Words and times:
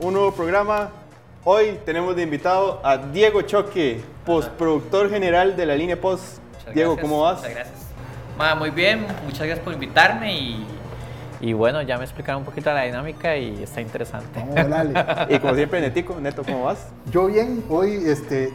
Un 0.00 0.14
nuevo 0.14 0.32
programa. 0.32 0.88
Hoy 1.44 1.78
tenemos 1.84 2.16
de 2.16 2.22
invitado 2.22 2.80
a 2.82 2.96
Diego 2.96 3.42
Choque, 3.42 4.00
postproductor 4.24 5.10
general 5.10 5.56
de 5.56 5.66
la 5.66 5.74
línea 5.74 6.00
Post. 6.00 6.38
Muchas 6.54 6.74
Diego, 6.74 6.94
gracias, 6.94 7.10
¿cómo 7.10 7.22
vas? 7.22 7.36
Muchas 7.36 7.54
gracias. 7.54 7.78
Ma, 8.38 8.54
muy 8.54 8.70
bien, 8.70 9.06
muchas 9.26 9.40
gracias 9.40 9.58
por 9.58 9.74
invitarme 9.74 10.32
y, 10.32 10.66
y 11.42 11.52
bueno, 11.52 11.82
ya 11.82 11.98
me 11.98 12.04
explicaron 12.04 12.40
un 12.40 12.46
poquito 12.46 12.72
la 12.72 12.84
dinámica 12.84 13.36
y 13.36 13.62
está 13.62 13.82
interesante. 13.82 14.40
Vamos, 14.40 14.70
dale. 14.70 14.94
Y 15.34 15.38
como 15.38 15.54
siempre, 15.54 15.82
Netico, 15.82 16.18
Neto, 16.18 16.42
¿cómo 16.42 16.64
vas? 16.64 16.86
Yo 17.10 17.26
bien, 17.26 17.62
hoy 17.68 18.02
este, 18.06 18.54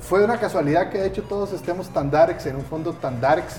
fue 0.00 0.24
una 0.24 0.38
casualidad 0.38 0.88
que 0.88 0.98
de 0.98 1.08
hecho 1.08 1.24
todos 1.24 1.52
estemos 1.52 1.88
tan 1.88 2.12
darks, 2.12 2.46
en 2.46 2.54
un 2.54 2.64
fondo 2.64 2.92
tan 2.92 3.20
darks. 3.20 3.56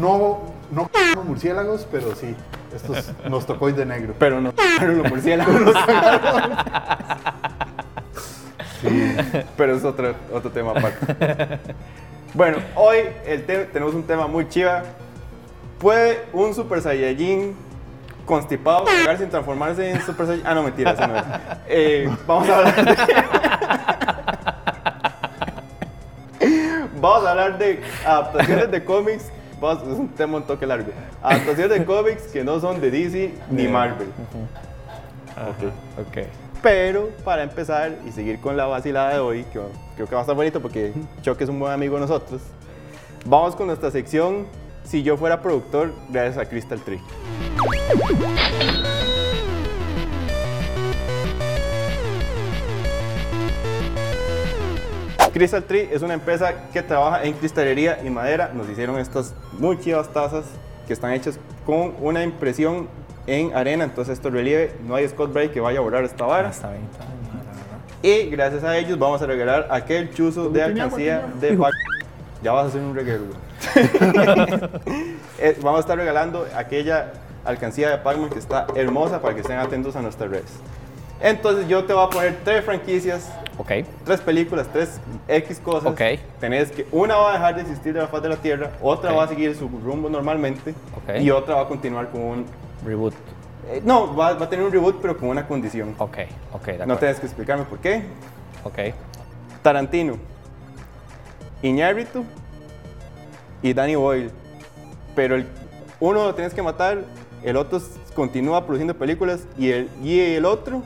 No, 0.00 0.40
no 0.72 0.90
como 1.14 1.22
murciélagos, 1.22 1.86
pero 1.88 2.16
sí, 2.16 2.34
estos 2.74 3.12
nos 3.28 3.46
tocó 3.46 3.68
ir 3.68 3.74
de 3.76 3.84
negro. 3.86 4.14
Pero 4.18 4.40
no, 4.40 4.52
pero 4.78 4.92
los 4.92 5.10
murciélagos. 5.10 5.54
Pero 9.56 9.76
es 9.76 9.84
otro, 9.84 10.14
otro 10.32 10.50
tema 10.50 10.70
aparte. 10.72 11.58
Bueno, 12.34 12.58
hoy 12.76 12.98
el 13.26 13.44
te- 13.44 13.64
tenemos 13.66 13.94
un 13.94 14.02
tema 14.04 14.26
muy 14.26 14.48
chiva. 14.48 14.82
¿Puede 15.78 16.24
un 16.32 16.54
Super 16.54 16.80
Saiyajin 16.82 17.56
constipado 18.26 18.84
llegar 18.86 19.16
sin 19.18 19.30
transformarse 19.30 19.90
en 19.90 20.00
Super 20.02 20.26
Saiyajin? 20.26 20.46
Ah, 20.46 20.54
no, 20.54 20.62
mentira, 20.62 20.90
eso 20.92 21.06
no 21.06 21.14
era. 21.14 21.60
Eh, 21.68 22.08
vamos 22.26 22.48
a 22.48 22.58
hablar 22.58 22.84
de... 22.84 22.96
Vamos 27.00 27.24
a 27.26 27.30
hablar 27.30 27.58
de 27.58 27.80
adaptaciones 28.04 28.70
de 28.72 28.84
cómics. 28.84 29.30
Vamos- 29.60 29.82
es 29.82 29.98
un 29.98 30.08
tema 30.08 30.36
un 30.38 30.42
toque 30.44 30.66
largo. 30.66 30.90
Adaptaciones 31.22 31.78
de 31.78 31.84
cómics 31.84 32.22
que 32.32 32.44
no 32.44 32.60
son 32.60 32.80
de 32.80 32.90
DC 32.90 33.34
ni 33.50 33.68
Marvel. 33.68 34.08
Ok. 35.36 36.06
Ok. 36.06 36.26
Pero 36.62 37.10
para 37.24 37.42
empezar 37.44 37.92
y 38.06 38.10
seguir 38.12 38.40
con 38.40 38.56
la 38.56 38.66
vacilada 38.66 39.14
de 39.14 39.20
hoy, 39.20 39.44
que 39.52 39.60
creo 39.94 40.08
que 40.08 40.14
va 40.14 40.20
a 40.20 40.22
estar 40.22 40.34
bonito 40.34 40.60
porque 40.60 40.92
Choque 41.22 41.44
es 41.44 41.50
un 41.50 41.58
buen 41.60 41.72
amigo 41.72 41.94
de 41.94 42.00
nosotros, 42.00 42.40
vamos 43.24 43.54
con 43.54 43.66
nuestra 43.68 43.90
sección 43.90 44.46
Si 44.84 45.02
yo 45.02 45.16
fuera 45.18 45.42
productor, 45.42 45.92
gracias 46.08 46.38
a 46.38 46.48
Crystal 46.48 46.80
Tree. 46.80 46.98
Crystal 55.38 55.62
Tree 55.62 55.88
es 55.92 56.02
una 56.02 56.14
empresa 56.14 56.52
que 56.72 56.82
trabaja 56.82 57.22
en 57.22 57.32
cristalería 57.34 58.00
y 58.04 58.10
madera. 58.10 58.50
Nos 58.52 58.68
hicieron 58.68 58.98
estas 58.98 59.34
muy 59.58 59.78
chivas 59.78 60.08
tazas 60.12 60.44
que 60.86 60.92
están 60.92 61.12
hechas 61.12 61.38
con 61.64 61.94
una 62.00 62.22
impresión 62.24 62.88
en 63.26 63.54
arena, 63.54 63.84
entonces 63.84 64.14
esto 64.14 64.30
relieve, 64.30 64.74
no 64.86 64.94
hay 64.94 65.06
Scott 65.08 65.32
Bray 65.32 65.50
que 65.50 65.60
vaya 65.60 65.78
a 65.78 65.82
borrar 65.82 66.02
esta 66.04 66.24
vara. 66.24 66.48
Está 66.48 66.70
bien, 66.70 66.82
está 66.90 67.04
bien. 67.04 67.18
Y 68.26 68.30
gracias 68.30 68.64
a 68.64 68.76
ellos 68.78 68.98
vamos 68.98 69.20
a 69.22 69.26
regalar 69.26 69.68
aquel 69.70 70.12
chuzo 70.14 70.48
de 70.50 70.62
alcancía 70.62 71.26
de 71.40 71.56
pa- 71.56 71.70
Ya 72.42 72.52
vas 72.52 72.64
a 72.64 72.68
hacer 72.68 72.80
un 72.80 72.94
reguero. 72.94 73.24
Eh, 75.40 75.56
vamos 75.62 75.78
a 75.78 75.80
estar 75.82 75.96
regalando 75.96 76.48
aquella 76.56 77.12
alcancía 77.44 77.90
de 77.90 77.98
Pac-Man 77.98 78.28
que 78.28 78.40
está 78.40 78.66
hermosa 78.74 79.22
para 79.22 79.34
que 79.36 79.42
estén 79.42 79.56
atentos 79.58 79.94
a 79.94 80.02
nuestras 80.02 80.28
redes. 80.30 80.50
Entonces 81.20 81.68
yo 81.68 81.84
te 81.84 81.92
voy 81.92 82.04
a 82.04 82.08
poner 82.10 82.38
tres 82.44 82.64
franquicias, 82.64 83.28
Ok, 83.58 83.72
tres 84.04 84.20
películas, 84.20 84.68
tres 84.72 85.00
X 85.26 85.58
cosas. 85.58 85.90
Ok. 85.90 86.00
Tenés 86.38 86.70
que 86.70 86.86
una 86.92 87.16
va 87.16 87.30
a 87.30 87.32
dejar 87.32 87.56
de 87.56 87.62
existir 87.62 87.92
de 87.92 88.00
la 88.00 88.06
faz 88.06 88.22
de 88.22 88.28
la 88.28 88.36
Tierra, 88.36 88.70
otra 88.80 89.12
va 89.12 89.24
a 89.24 89.28
seguir 89.28 89.54
su 89.56 89.68
rumbo 89.68 90.08
normalmente 90.08 90.74
y 91.20 91.30
otra 91.30 91.56
va 91.56 91.62
a 91.62 91.68
continuar 91.68 92.08
con 92.10 92.20
un... 92.20 92.46
reboot. 92.84 93.14
eh, 93.68 93.82
no, 93.84 94.14
va, 94.14 94.34
va 94.34 94.46
a 94.46 94.48
tener 94.48 94.64
un 94.64 94.70
reboot 94.70 95.00
pero 95.02 95.18
con 95.18 95.28
una 95.28 95.46
condición. 95.46 95.94
Ok, 95.98 96.18
ok, 96.52 96.66
de 96.66 96.86
No 96.86 96.96
tienes 96.98 97.18
que 97.18 97.26
explicarme 97.26 97.64
por 97.64 97.78
qué. 97.80 98.04
Ok, 98.62 98.78
Tarantino, 99.62 100.18
Iñárritu 101.62 102.24
y 103.60 103.72
Danny 103.72 103.96
Boyle. 103.96 104.30
Pero 105.16 105.34
el, 105.34 105.48
uno 105.98 106.24
lo 106.26 106.34
tienes 106.36 106.54
que 106.54 106.62
matar, 106.62 106.98
el 107.42 107.56
otro 107.56 107.80
continúa 108.14 108.64
produciendo 108.64 108.94
películas 108.94 109.40
y 109.58 109.70
el, 109.70 109.90
y 110.00 110.20
el 110.20 110.44
otro 110.44 110.82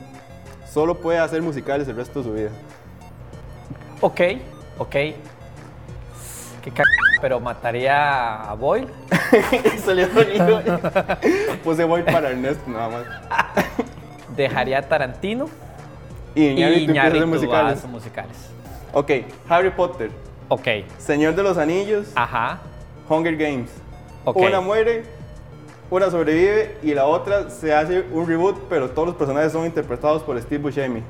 solo 0.73 0.95
puede 0.95 1.19
hacer 1.19 1.41
musicales 1.41 1.87
el 1.87 1.95
resto 1.95 2.19
de 2.19 2.25
su 2.25 2.33
vida. 2.33 2.49
ok, 4.01 4.21
ok. 4.79 4.89
Qué 4.89 6.71
c 6.71 6.81
pero 7.21 7.39
mataría 7.39 8.41
a 8.49 8.53
Boyle. 8.53 8.87
Salió 9.85 10.07
sonido. 10.13 10.61
Puse 11.63 11.83
voy 11.85 12.03
para 12.03 12.29
Ernesto 12.31 12.63
nada 12.69 12.89
más. 12.89 13.05
Dejaría 14.35 14.79
a 14.79 14.81
Tarantino. 14.81 15.45
Y 16.35 16.43
Y 16.45 16.49
Iñárritu 16.49 16.91
Iñárritu 16.91 17.27
musicales. 17.27 17.77
hace 17.77 17.87
musicales. 17.87 18.37
Ok, 18.93 19.11
Harry 19.47 19.71
Potter, 19.71 20.11
Ok, 20.49 20.67
Señor 20.97 21.35
de 21.35 21.43
los 21.43 21.57
Anillos, 21.57 22.07
ajá. 22.15 22.59
Hunger 23.09 23.37
Games. 23.37 23.69
Ok. 24.25 24.37
Una 24.37 24.59
muere, 24.61 25.03
una 25.93 26.09
sobrevive 26.09 26.77
y 26.81 26.95
la 26.95 27.05
otra 27.05 27.51
se 27.51 27.73
hace 27.73 28.03
un 28.11 28.27
reboot, 28.27 28.57
pero 28.67 28.89
todos 28.89 29.09
los 29.09 29.15
personajes 29.15 29.51
son 29.51 29.65
interpretados 29.65 30.23
por 30.23 30.41
Steve 30.41 30.63
Buscemi. 30.63 31.03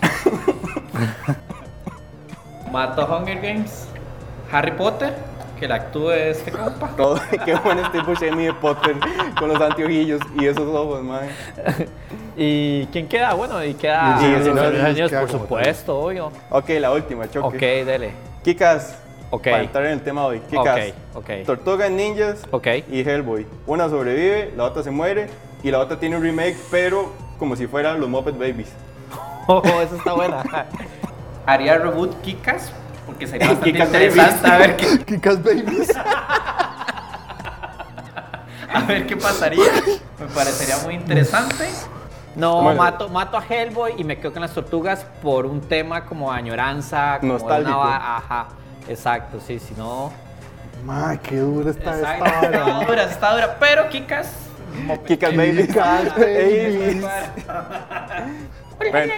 Mato 2.72 3.04
Hunger 3.04 3.38
Games. 3.40 3.86
Harry 4.50 4.72
Potter, 4.72 5.14
que 5.58 5.68
la 5.68 5.74
actúe 5.74 6.10
este 6.10 6.50
compa. 6.50 6.88
Todo, 6.96 7.20
qué 7.44 7.54
bueno 7.56 7.84
Steve 7.88 8.04
Buscemi 8.04 8.46
de 8.46 8.54
Potter 8.54 8.96
con 9.38 9.50
los 9.50 9.60
anteojillos 9.60 10.22
y 10.40 10.46
esos 10.46 10.66
ojos, 10.66 11.02
man. 11.02 11.28
¿Y 12.38 12.86
quién 12.86 13.08
queda? 13.08 13.34
Bueno, 13.34 13.62
y 13.62 13.74
queda 13.74 14.18
Y 14.22 14.24
el 14.24 14.42
Señor 14.42 14.56
Los 14.56 14.64
de 14.64 14.78
los 14.78 14.86
Anillos, 14.86 15.10
queda 15.10 15.20
por 15.20 15.30
supuesto, 15.30 16.00
obvio. 16.00 16.32
Ok, 16.48 16.70
la 16.80 16.92
última, 16.92 17.30
choque. 17.30 17.56
Ok, 17.56 17.86
dele. 17.86 18.12
Kikas. 18.42 18.96
Ok. 19.30 19.44
Para 19.44 19.62
entrar 19.62 19.86
en 19.86 19.92
el 19.92 20.00
tema 20.02 20.22
de 20.22 20.26
hoy. 20.26 20.40
Kikas. 20.40 20.88
Ok, 21.14 21.22
ok. 21.22 21.30
Tortugas 21.46 21.90
Ninjas 21.90 22.42
Ok. 22.50 22.66
y 22.90 23.00
Hellboy. 23.08 23.46
Una 23.66 23.88
sobrevive, 23.88 24.52
la 24.56 24.64
otra 24.64 24.82
se 24.82 24.90
muere 24.90 25.28
y 25.62 25.70
la 25.70 25.78
otra 25.78 25.98
tiene 26.00 26.16
un 26.16 26.22
remake, 26.22 26.56
pero 26.70 27.12
como 27.38 27.54
si 27.56 27.66
fueran 27.66 28.00
los 28.00 28.08
Muppet 28.08 28.34
Babies. 28.38 28.68
Oh, 29.46 29.62
eso 29.82 29.96
está 29.96 30.12
buena. 30.12 30.44
Haría 31.46 31.76
reboot 31.78 32.20
Kikas, 32.20 32.70
porque 33.06 33.26
sería 33.26 33.48
bastante 33.54 33.72
Kick-Ass 33.72 33.86
interesante 33.88 34.46
a 34.48 34.58
ver, 34.58 34.76
qué, 34.76 34.98
Kikas 35.04 35.42
Babies. 35.42 35.88
a 38.72 38.80
ver 38.86 39.06
qué 39.06 39.16
pasaría. 39.16 39.64
Me 40.20 40.26
parecería 40.26 40.76
muy 40.84 40.94
interesante. 40.94 41.68
No, 42.36 42.62
Bueno. 42.62 42.80
mato, 42.80 43.08
mato 43.08 43.36
a 43.36 43.44
Hellboy 43.44 43.94
y 43.96 44.04
me 44.04 44.18
quedo 44.18 44.32
con 44.32 44.42
las 44.42 44.52
tortugas 44.54 45.04
por 45.20 45.46
un 45.46 45.60
tema 45.62 46.04
como 46.04 46.30
añoranza, 46.30 47.18
como 47.20 47.32
Nostálgico. 47.32 47.80
una 47.80 48.16
Ajá, 48.18 48.48
exacto, 48.88 49.38
sí, 49.46 49.58
si 49.58 49.74
no. 49.74 50.12
Ma, 50.84 51.18
qué 51.22 51.36
dura 51.38 51.70
está 51.70 51.98
Exacto, 51.98 52.24
esta 52.24 52.46
está 52.46 52.84
dura, 52.86 53.02
está 53.04 53.32
dura, 53.34 53.56
pero 53.60 53.88
Kikas. 53.88 54.28
Kikas 55.06 55.36
Babies. 55.36 55.66
Kick-Ass 55.66 56.16
Babies. 56.16 57.04
Bueno, 58.90 59.12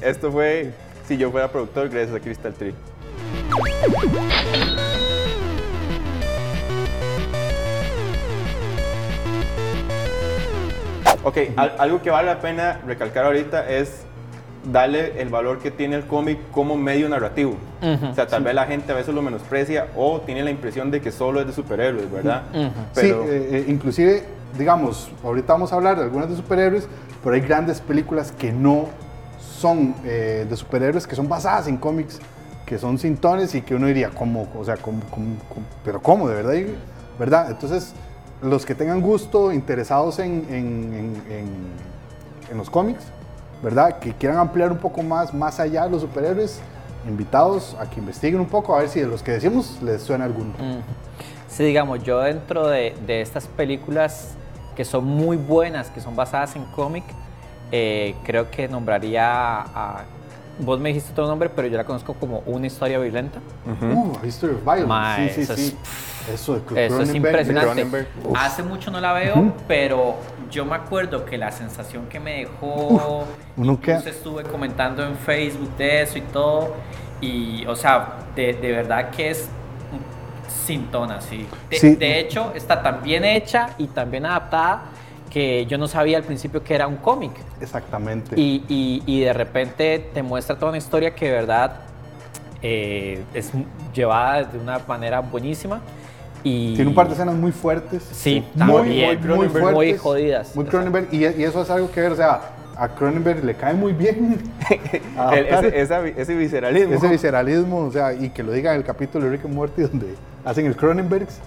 esto 0.00 0.32
fue 0.32 0.72
si 1.06 1.16
yo 1.18 1.30
fuera 1.30 1.48
productor 1.48 1.88
gracias 1.90 2.16
a 2.16 2.20
Crystal 2.20 2.54
Tree. 2.54 2.74
Ok, 11.24 11.38
al- 11.56 11.74
algo 11.78 12.02
que 12.02 12.10
vale 12.10 12.28
la 12.28 12.40
pena 12.40 12.80
recalcar 12.86 13.24
ahorita 13.26 13.68
es 13.68 14.02
darle 14.64 15.20
el 15.20 15.28
valor 15.28 15.58
que 15.58 15.70
tiene 15.70 15.96
el 15.96 16.06
cómic 16.06 16.38
como 16.52 16.76
medio 16.76 17.08
narrativo. 17.08 17.56
o 18.10 18.14
sea, 18.14 18.26
tal 18.26 18.44
vez 18.44 18.54
la 18.54 18.66
gente 18.66 18.92
a 18.92 18.94
veces 18.94 19.14
lo 19.14 19.22
menosprecia 19.22 19.88
o 19.96 20.20
tiene 20.20 20.42
la 20.44 20.50
impresión 20.50 20.90
de 20.90 21.00
que 21.00 21.10
solo 21.10 21.40
es 21.40 21.46
de 21.46 21.52
superhéroes, 21.52 22.10
¿verdad? 22.10 22.42
Pero 22.94 23.22
Sí, 23.24 23.28
eh, 23.28 23.48
eh, 23.52 23.64
inclusive, 23.68 24.22
digamos, 24.58 25.10
ahorita 25.24 25.52
vamos 25.54 25.72
a 25.72 25.76
hablar 25.76 25.96
de 25.96 26.04
algunas 26.04 26.28
de 26.28 26.36
superhéroes, 26.36 26.86
pero 27.22 27.34
hay 27.34 27.40
grandes 27.40 27.80
películas 27.80 28.30
que 28.32 28.52
no 28.52 28.86
son 29.40 29.94
eh, 30.04 30.46
de 30.48 30.56
superhéroes, 30.56 31.06
que 31.06 31.16
son 31.16 31.28
basadas 31.28 31.66
en 31.68 31.76
cómics, 31.76 32.20
que 32.66 32.78
son 32.78 32.98
sintones 32.98 33.54
y 33.54 33.62
que 33.62 33.74
uno 33.74 33.86
diría, 33.88 34.10
¿cómo? 34.10 34.48
O 34.58 34.64
sea, 34.64 34.76
¿cómo, 34.76 35.00
cómo- 35.10 35.36
cómo? 35.48 35.66
¿pero 35.84 36.00
cómo? 36.00 36.28
¿De 36.28 36.34
verdad? 36.36 36.54
¿verdad? 37.18 37.50
Entonces, 37.50 37.92
los 38.42 38.64
que 38.64 38.74
tengan 38.74 39.00
gusto, 39.00 39.52
interesados 39.52 40.18
en, 40.18 40.46
en- 40.48 40.92
en- 40.94 41.32
en- 41.32 42.50
en 42.50 42.56
los 42.58 42.70
cómics, 42.70 43.04
¿verdad? 43.62 43.98
Que 43.98 44.12
quieran 44.12 44.38
ampliar 44.38 44.72
un 44.72 44.78
poco 44.78 45.02
más, 45.02 45.32
más 45.32 45.60
allá 45.60 45.84
de 45.84 45.90
los 45.90 46.02
superhéroes, 46.02 46.60
invitados 47.06 47.76
a 47.80 47.88
que 47.88 48.00
investiguen 48.00 48.40
un 48.40 48.46
poco, 48.46 48.74
a 48.74 48.80
ver 48.80 48.88
si 48.88 49.00
de 49.00 49.06
los 49.06 49.22
que 49.22 49.32
decimos 49.32 49.78
les 49.82 50.02
suena 50.02 50.24
alguno. 50.24 50.50
Mm. 50.58 50.80
Sí, 51.48 51.64
digamos, 51.64 52.02
yo 52.02 52.20
dentro 52.20 52.66
de, 52.68 52.94
de 53.06 53.20
estas 53.20 53.46
películas 53.46 54.34
que 54.74 54.84
son 54.84 55.04
muy 55.04 55.36
buenas, 55.36 55.90
que 55.90 56.00
son 56.00 56.16
basadas 56.16 56.56
en 56.56 56.64
cómic, 56.66 57.04
eh, 57.70 58.14
creo 58.24 58.50
que 58.50 58.68
nombraría 58.68 59.60
a... 59.60 60.04
Vos 60.58 60.78
me 60.78 60.90
dijiste 60.90 61.12
otro 61.12 61.26
nombre, 61.26 61.48
pero 61.48 61.66
yo 61.68 61.76
la 61.76 61.84
conozco 61.84 62.14
como 62.14 62.42
Una 62.46 62.66
historia 62.66 62.98
violenta. 62.98 63.38
Uh, 63.66 64.12
A 64.22 64.26
History 64.26 64.54
of 64.54 64.64
Violence. 64.64 65.28
Sí, 65.28 65.34
sí, 65.34 65.40
eso 65.42 65.56
sí. 65.56 65.76
es- 65.82 66.34
Eso 66.34 66.54
de 66.60 66.86
Eso 66.86 67.02
es 67.02 67.14
impresionante. 67.14 68.06
Hace 68.36 68.62
mucho 68.62 68.90
no 68.92 69.00
la 69.00 69.12
veo, 69.12 69.52
pero 69.66 70.14
yo 70.52 70.64
me 70.64 70.76
acuerdo 70.76 71.24
que 71.24 71.36
la 71.36 71.50
sensación 71.50 72.06
que 72.06 72.20
me 72.20 72.38
dejó, 72.40 73.24
uno 73.56 73.80
queda- 73.80 73.98
estuve 74.06 74.44
comentando 74.44 75.04
en 75.04 75.16
Facebook 75.16 75.76
de 75.76 76.02
eso 76.02 76.18
y 76.18 76.22
todo, 76.22 76.74
y 77.20 77.64
o 77.66 77.74
sea, 77.74 78.18
de, 78.36 78.52
de 78.52 78.70
verdad 78.72 79.10
que 79.10 79.30
es 79.30 79.48
sin 80.64 80.86
tona, 80.92 81.20
sí. 81.20 81.44
De, 81.70 81.76
Sí. 81.76 81.96
de 81.96 82.20
hecho, 82.20 82.52
está 82.54 82.80
tan 82.82 83.02
bien 83.02 83.24
hecha 83.24 83.70
y 83.78 83.88
tan 83.88 84.08
bien 84.10 84.24
adaptada 84.26 84.82
que 85.32 85.64
yo 85.64 85.78
no 85.78 85.88
sabía 85.88 86.18
al 86.18 86.24
principio 86.24 86.62
que 86.62 86.74
era 86.74 86.86
un 86.86 86.96
cómic. 86.96 87.32
Exactamente. 87.60 88.38
Y, 88.38 88.64
y- 88.68 89.02
y 89.06 89.20
de 89.20 89.32
repente 89.32 90.10
te 90.12 90.22
muestra 90.22 90.56
toda 90.56 90.68
una 90.68 90.78
historia 90.78 91.14
que 91.14 91.24
de 91.26 91.32
verdad 91.32 91.76
eh, 92.60 93.22
es 93.32 93.50
llevada 93.94 94.44
de 94.44 94.58
una 94.58 94.78
manera 94.86 95.20
buenísima. 95.20 95.80
Y 96.44 96.74
Tiene 96.74 96.90
un 96.90 96.94
par 96.94 97.06
de 97.06 97.14
escenas 97.14 97.34
muy 97.34 97.50
fuertes. 97.52 98.02
Sí, 98.12 98.44
muy, 98.54 98.58
también. 98.58 99.20
muy, 99.20 99.28
muy 99.28 99.48
Muy 99.48 99.48
fuertes. 99.48 100.00
jodidas. 100.00 100.54
Muy 100.56 100.64
Cronenberg. 100.66 101.08
Y, 101.12 101.18
y 101.24 101.44
eso 101.44 101.62
es 101.62 101.70
algo 101.70 101.90
que 101.90 102.00
ver, 102.02 102.12
o 102.12 102.16
sea, 102.16 102.40
a 102.76 102.88
Cronenberg 102.88 103.42
le 103.44 103.54
cae 103.54 103.72
muy 103.74 103.92
bien 103.94 104.38
El- 105.32 105.46
ese, 105.46 105.80
esa- 105.80 106.06
ese 106.08 106.34
visceralismo. 106.34 106.94
ese 106.94 107.08
visceralismo, 107.08 107.78
o 107.78 107.90
sea, 107.90 108.12
y 108.12 108.28
que 108.30 108.42
lo 108.42 108.52
diga 108.52 108.72
en 108.72 108.78
el 108.78 108.84
capítulo 108.84 109.24
de 109.24 109.30
Rick 109.30 109.46
and 109.46 109.54
Morty 109.54 109.82
donde 109.82 110.14
hacen 110.44 110.66
el 110.66 110.76
Cronenbergs. 110.76 111.38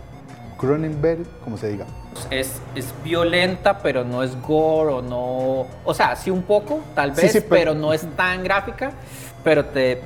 Cronenberg, 0.65 1.25
como 1.43 1.57
se 1.57 1.69
diga. 1.69 1.85
es, 2.31 2.61
es 2.75 2.93
violenta, 3.03 3.79
pero 3.79 4.03
no 4.03 4.23
es 4.23 4.39
gore 4.41 4.93
o 4.93 5.01
no. 5.01 5.67
O 5.83 5.93
sea, 5.93 6.15
sí 6.15 6.29
un 6.31 6.43
poco, 6.43 6.79
tal 6.95 7.15
Sí, 7.15 7.21
vez, 7.23 7.31
sí, 7.33 7.39
pero, 7.41 7.49
pero- 7.71 7.73
no 7.75 7.93
es 7.93 8.01
tan 8.15 8.43
gráfica. 8.43 8.91
Pero 9.43 9.65
te. 9.65 10.01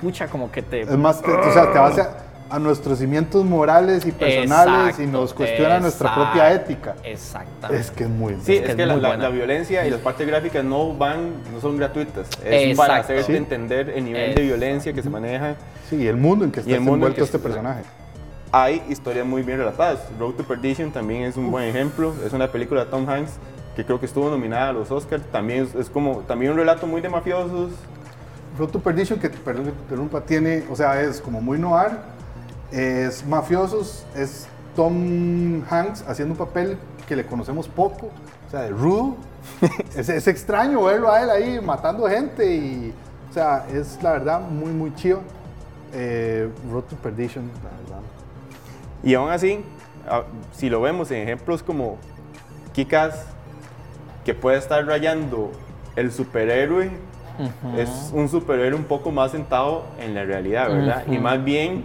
Pucha, 0.00 0.26
como 0.28 0.50
que 0.50 0.62
te. 0.62 0.80
Es 0.80 0.96
más, 0.96 1.20
te- 1.22 1.30
o 1.30 1.52
sea, 1.52 1.70
te 1.72 1.78
vas 1.78 1.98
a, 1.98 2.16
a 2.48 2.58
nuestros 2.58 2.98
cimientos 2.98 3.44
morales 3.44 4.04
y 4.06 4.12
personales 4.12 4.98
y 4.98 5.02
Exacto, 5.02 5.20
nos 5.20 5.34
cuestiona 5.34 5.78
nuestra 5.78 6.14
propia 6.14 6.52
ética. 6.52 6.94
Exactamente. 7.04 7.80
Es 7.80 7.90
que 7.92 8.04
es 8.04 8.10
muy 8.10 8.34
Sí, 8.42 8.54
Es 8.56 8.62
es, 8.62 8.70
que 8.70 8.76
que, 8.76 8.82
es 8.82 8.88
la, 8.88 8.94
muy 8.94 9.02
la- 9.02 9.08
buena. 9.10 9.22
la 9.24 9.28
violencia 9.30 9.86
y 9.86 9.90
las 9.90 10.00
partes 10.00 10.26
gráficas 10.26 10.64
no 10.64 10.94
van, 10.96 11.34
no 11.52 11.60
son 11.60 11.76
gratuitas. 11.76 12.26
Es 12.44 12.70
Exacto. 12.70 12.76
para 12.76 12.96
hacerte 12.96 13.24
Sí. 13.24 13.36
entender 13.36 13.90
el 13.90 14.04
nivel 14.04 14.22
Exacto. 14.22 14.40
de 14.40 14.46
violencia 14.46 14.92
que 14.92 15.02
se 15.02 15.10
maneja. 15.10 15.54
Sí, 15.88 16.08
el 16.08 16.16
mundo 16.16 16.44
en 16.44 16.50
que 16.50 16.60
está 16.60 16.70
Y 16.72 16.74
el 16.74 16.80
mundo 16.80 16.92
en 16.92 17.12
envuelto 17.12 17.16
que 17.18 17.24
este 17.24 17.36
está- 17.36 17.48
personaje. 17.48 17.82
Hay 18.52 18.82
historias 18.88 19.26
muy 19.26 19.42
bien 19.42 19.58
relatadas. 19.58 20.00
Road 20.18 20.34
to 20.34 20.44
Perdition 20.44 20.90
también 20.90 21.22
es 21.22 21.36
un 21.36 21.50
buen 21.50 21.64
ejemplo. 21.64 22.12
Es 22.24 22.32
una 22.32 22.50
película 22.50 22.84
de 22.84 22.90
Tom 22.90 23.08
Hanks 23.08 23.32
que 23.76 23.84
creo 23.84 24.00
que 24.00 24.06
estuvo 24.06 24.28
nominada 24.28 24.70
a 24.70 24.72
los 24.72 24.90
Oscars. 24.90 25.24
También 25.30 25.64
es, 25.64 25.74
es 25.74 25.88
como 25.88 26.18
también 26.20 26.52
un 26.52 26.58
relato 26.58 26.86
muy 26.86 27.00
de 27.00 27.08
mafiosos. 27.08 27.70
Road 28.58 28.70
to 28.70 28.80
Perdition, 28.80 29.18
que 29.18 29.30
perdón 29.30 29.66
que 29.66 29.70
te 29.70 29.82
interrumpa, 29.82 30.20
tiene, 30.20 30.64
o 30.68 30.76
sea, 30.76 31.00
es 31.00 31.20
como 31.20 31.40
muy 31.40 31.58
noir, 31.58 31.92
es 32.72 33.24
mafiosos, 33.24 34.04
es 34.14 34.48
Tom 34.74 35.62
Hanks 35.70 36.04
haciendo 36.06 36.34
un 36.34 36.38
papel 36.38 36.76
que 37.06 37.16
le 37.16 37.24
conocemos 37.24 37.68
poco, 37.68 38.06
o 38.46 38.50
sea, 38.50 38.62
de 38.62 38.70
rudo. 38.70 39.16
es, 39.96 40.08
es 40.08 40.26
extraño 40.26 40.82
verlo 40.82 41.10
a 41.10 41.22
él 41.22 41.30
ahí 41.30 41.60
matando 41.60 42.06
gente 42.08 42.54
y, 42.54 42.92
o 43.30 43.32
sea, 43.32 43.66
es 43.72 44.02
la 44.02 44.12
verdad 44.12 44.40
muy, 44.40 44.72
muy 44.72 44.94
chido. 44.94 45.20
Eh, 45.92 46.48
Road 46.70 46.84
to 46.84 46.96
Perdition, 46.96 47.50
la 47.62 47.70
verdad. 47.82 48.19
Y 49.02 49.14
aún 49.14 49.30
así, 49.30 49.64
si 50.52 50.68
lo 50.70 50.80
vemos 50.80 51.10
en 51.10 51.22
ejemplos 51.22 51.62
como 51.62 51.98
Kikas, 52.72 53.26
que 54.24 54.34
puede 54.34 54.58
estar 54.58 54.84
rayando 54.84 55.50
el 55.96 56.12
superhéroe, 56.12 56.90
es 57.76 58.10
un 58.12 58.28
superhéroe 58.28 58.74
un 58.78 58.84
poco 58.84 59.10
más 59.10 59.30
sentado 59.30 59.84
en 59.98 60.14
la 60.14 60.24
realidad, 60.24 60.68
¿verdad? 60.68 61.04
Y 61.06 61.18
más 61.18 61.42
bien 61.42 61.84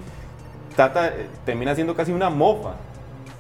trata, 0.75 1.11
termina 1.45 1.73
siendo 1.75 1.95
casi 1.95 2.11
una 2.11 2.29
mofa. 2.29 2.73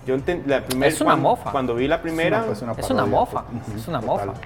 Yo 0.05 0.15
la 0.45 0.61
primera, 0.61 0.87
Es 0.87 1.01
una 1.01 1.11
cuando, 1.11 1.29
mofa. 1.29 1.51
Cuando 1.51 1.75
vi 1.75 1.87
la 1.87 2.01
primera, 2.01 2.43
pues, 2.45 2.61
una 2.61 2.73
Es 2.73 2.89
una 2.89 3.05
mofa, 3.05 3.41
Ujú, 3.41 3.77
es 3.79 3.87
una 3.87 3.99
total. 3.99 4.27
mofa. 4.27 4.39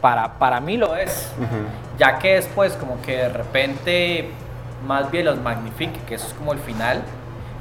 Para, 0.00 0.38
para 0.38 0.60
mí 0.60 0.76
lo 0.76 0.94
es. 0.96 1.32
Ya 1.98 2.18
que 2.18 2.34
después 2.34 2.74
como 2.74 3.00
que 3.02 3.16
de 3.16 3.28
repente 3.28 4.28
más 4.86 5.10
bien 5.10 5.24
los 5.24 5.40
magnifique, 5.40 5.98
que 6.06 6.16
eso 6.16 6.26
es 6.26 6.34
como 6.34 6.52
el 6.52 6.58
final, 6.58 7.02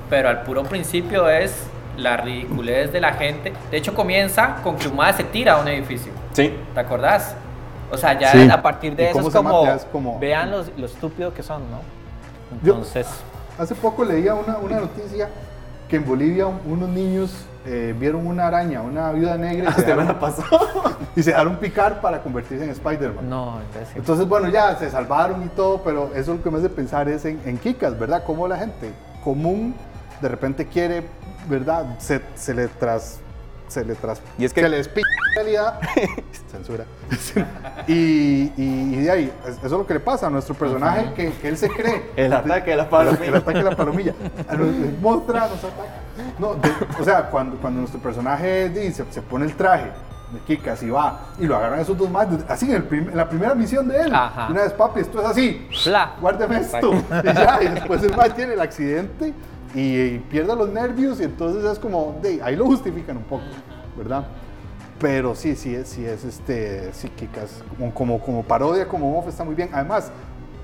pero 0.10 0.30
al 0.30 0.44
puro 0.44 0.64
principio 0.64 1.30
es 1.30 1.54
la 1.98 2.18
ridiculez 2.18 2.92
de 2.94 3.02
la 3.02 3.14
gente. 3.14 3.54
De 3.72 3.78
hecho 3.78 3.94
comienza 3.94 4.58
con 4.64 4.76
que 4.78 4.88
madre 4.90 5.18
se 5.18 5.24
tira 5.26 5.54
a 5.54 5.62
un 5.62 5.68
edificio, 5.68 6.12
sí, 6.34 6.54
¿te 6.74 6.80
acordás? 6.80 7.36
O 7.92 7.98
sea, 7.98 8.20
ya 8.20 8.32
Sí. 8.32 8.50
a 8.50 8.62
partir 8.62 8.96
de 8.96 9.04
¿Y 9.04 9.08
eso 9.08 9.20
es 9.20 9.26
se 9.28 9.32
como, 9.32 9.64
como- 9.92 10.20
vean 10.20 10.52
los- 10.52 10.72
lo 10.78 10.86
estúpido 10.86 11.34
que 11.34 11.42
son, 11.42 11.62
¿no? 11.72 11.80
Yo- 12.64 12.74
Entonces, 12.74 13.08
Hace 13.58 13.74
poco 13.74 14.06
leía 14.06 14.36
una, 14.36 14.58
una 14.60 14.80
noticia 14.82 15.30
que 15.90 15.96
en 15.96 16.06
Bolivia 16.06 16.46
un- 16.46 16.60
unos 16.68 16.90
niños 16.90 17.34
eh, 17.66 17.96
vieron 17.98 18.28
una 18.28 18.46
araña, 18.48 18.82
una 18.82 19.12
viuda 19.12 19.36
negra 19.36 19.72
y 19.72 19.74
se, 19.74 19.80
hasta 19.82 19.96
me 19.96 20.04
dejaron, 20.04 20.08
la 20.08 20.20
pasó. 20.20 20.44
y 21.16 21.24
se 21.24 21.32
dejaron 21.32 21.56
picar 21.58 22.00
para 22.00 22.22
convertirse 22.22 22.64
en 22.64 22.70
Spider-Man. 22.70 23.28
no, 23.28 23.60
imbécil. 23.74 23.98
Entonces, 23.98 24.28
bueno, 24.28 24.48
ya 24.50 24.76
se 24.78 24.90
salvaron 24.92 25.44
y 25.44 25.48
todo, 25.50 25.82
pero 25.84 26.12
eso 26.16 26.36
lo 26.36 26.44
que 26.44 26.52
me 26.52 26.60
hace 26.60 26.70
pensar 26.70 27.10
es 27.10 27.26
en, 27.26 27.42
en 27.46 27.58
Kikas, 27.58 27.98
¿verdad? 27.98 28.24
Cómo 28.26 28.48
la 28.48 28.58
gente 28.58 28.92
común 29.24 29.74
de 30.22 30.28
repente 30.30 30.66
quiere, 30.68 31.04
¿verdad? 31.50 31.98
Se, 32.00 32.22
se 32.36 32.54
le 32.54 32.68
tras. 32.68 33.20
Se 33.68 33.84
le 33.84 33.96
tras. 33.96 34.22
Y 34.38 34.46
es 34.46 34.54
que- 34.54 34.62
Se 34.62 34.70
le 34.70 34.78
despica 34.78 35.10
la 35.10 35.34
realidad. 35.44 35.80
Censura. 36.52 36.86
y, 37.88 37.94
y, 38.56 38.94
y 38.94 38.96
de 39.02 39.12
ahí, 39.12 39.34
es- 39.46 39.58
eso 39.58 39.66
es 39.66 39.72
lo 39.72 39.86
que 39.86 39.96
le 39.96 40.00
pasa 40.00 40.28
a 40.28 40.30
nuestro 40.30 40.56
personaje, 40.56 41.14
que, 41.16 41.32
que 41.34 41.48
él 41.50 41.58
se 41.58 41.70
cree. 41.70 42.12
El 42.16 42.32
ataque 42.34 42.72
de 42.72 42.78
la 42.78 42.84
El 42.84 42.90
palomilla. 42.90 43.38
ataque 43.38 43.58
de 43.58 43.64
la 43.64 43.76
palomilla. 43.76 44.14
A 44.48 44.54
los- 44.56 44.68
les 44.74 45.00
muestra, 45.00 45.42
nos 45.42 45.58
ataca. 45.64 46.02
No, 46.40 46.56
de- 46.56 46.72
o 47.00 47.04
sea, 47.04 47.30
cuando, 47.30 47.58
cuando 47.58 47.80
nuestro 47.82 48.00
personaje 48.02 48.70
dice, 48.70 49.04
se 49.10 49.22
pone 49.22 49.46
el 49.46 49.56
traje 49.56 49.92
de 50.32 50.40
Kikas 50.42 50.84
y 50.84 50.90
va 50.90 51.20
y 51.40 51.46
lo 51.46 51.56
agarran 51.56 51.80
esos 51.80 51.98
dos 51.98 52.10
más, 52.10 52.28
así 52.50 52.66
en, 52.70 52.76
el 52.78 52.84
prim- 52.84 53.10
en 53.10 53.16
la 53.18 53.28
primera 53.30 53.54
misión 53.54 53.88
de 53.88 54.02
él. 54.02 54.14
Ajá. 54.14 54.48
Una 54.50 54.62
vez, 54.64 54.74
papi, 54.74 55.02
esto 55.02 55.20
es 55.22 55.26
así. 55.28 55.68
Bla. 55.86 56.16
Guárdeme 56.22 56.60
esto. 56.60 56.92
Y 57.24 57.34
ya, 57.34 57.60
y 57.64 57.68
después 57.68 58.02
el 58.04 58.16
man 58.16 58.32
tiene 58.34 58.54
el 58.54 58.62
accidente 58.62 59.34
y, 59.76 59.80
y 60.02 60.20
pierde 60.30 60.56
los 60.56 60.70
nervios 60.70 61.20
y 61.20 61.24
entonces 61.24 61.64
es 61.64 61.80
como, 61.80 62.18
de, 62.22 62.42
ahí 62.42 62.56
lo 62.56 62.66
justifican 62.66 63.18
un 63.18 63.24
poco, 63.24 63.44
¿verdad? 63.98 64.26
Pero 65.00 65.36
sí, 65.36 65.56
sí, 65.56 65.76
es, 65.76 65.88
sí 65.90 66.04
es 66.06 66.24
este, 66.24 66.92
sí, 66.94 67.10
Kikas, 67.10 67.64
como, 67.78 67.94
como, 67.94 68.20
como 68.20 68.44
parodia, 68.44 68.88
como 68.88 69.12
mofa, 69.12 69.30
está 69.30 69.44
muy 69.44 69.54
bien. 69.54 69.70
Además, 69.72 70.12